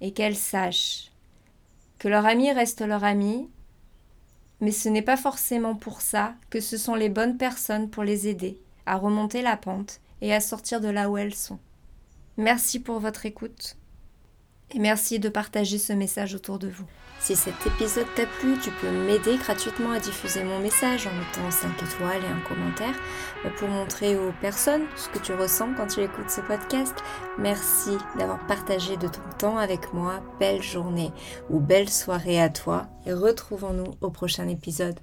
et 0.00 0.12
qu'elles 0.12 0.36
sachent 0.36 1.10
que 1.98 2.08
leur 2.08 2.26
ami 2.26 2.52
reste 2.52 2.82
leur 2.82 3.04
ami, 3.04 3.48
mais 4.60 4.70
ce 4.70 4.88
n'est 4.88 5.02
pas 5.02 5.16
forcément 5.16 5.74
pour 5.74 6.00
ça 6.00 6.34
que 6.50 6.60
ce 6.60 6.76
sont 6.76 6.94
les 6.94 7.08
bonnes 7.08 7.36
personnes 7.36 7.88
pour 7.88 8.04
les 8.04 8.28
aider 8.28 8.60
à 8.84 8.96
remonter 8.96 9.42
la 9.42 9.56
pente 9.56 10.00
et 10.20 10.32
à 10.32 10.40
sortir 10.40 10.80
de 10.80 10.88
là 10.88 11.10
où 11.10 11.16
elles 11.16 11.34
sont. 11.34 11.58
Merci 12.36 12.80
pour 12.80 13.00
votre 13.00 13.26
écoute 13.26 13.76
et 14.74 14.78
merci 14.78 15.18
de 15.18 15.28
partager 15.28 15.78
ce 15.78 15.92
message 15.92 16.34
autour 16.34 16.58
de 16.58 16.68
vous. 16.68 16.86
Si 17.18 17.34
cet 17.34 17.66
épisode 17.66 18.06
t'a 18.14 18.26
plu, 18.26 18.58
tu 18.62 18.70
peux 18.70 18.90
m'aider 18.90 19.36
gratuitement 19.38 19.92
à 19.92 20.00
diffuser 20.00 20.44
mon 20.44 20.60
message 20.60 21.06
en 21.06 21.12
mettant 21.12 21.50
5 21.50 21.70
étoiles 21.82 22.22
et 22.22 22.32
un 22.32 22.40
commentaire 22.46 22.94
euh, 23.44 23.50
pour 23.58 23.68
montrer 23.68 24.16
aux 24.16 24.32
personnes 24.40 24.84
ce 24.96 25.08
que 25.08 25.18
tu 25.18 25.32
ressens 25.32 25.74
quand 25.76 25.86
tu 25.86 26.02
écoutes 26.02 26.30
ce 26.30 26.42
podcast. 26.42 26.94
Merci 27.38 27.96
d'avoir 28.18 28.46
partagé 28.46 28.96
de 28.96 29.08
ton 29.08 29.22
temps 29.38 29.58
avec 29.58 29.92
moi. 29.92 30.20
Belle 30.38 30.62
journée 30.62 31.10
ou 31.50 31.58
belle 31.58 31.88
soirée 31.88 32.40
à 32.40 32.50
toi 32.50 32.86
et 33.06 33.12
retrouvons-nous 33.12 33.94
au 34.00 34.10
prochain 34.10 34.46
épisode. 34.48 35.00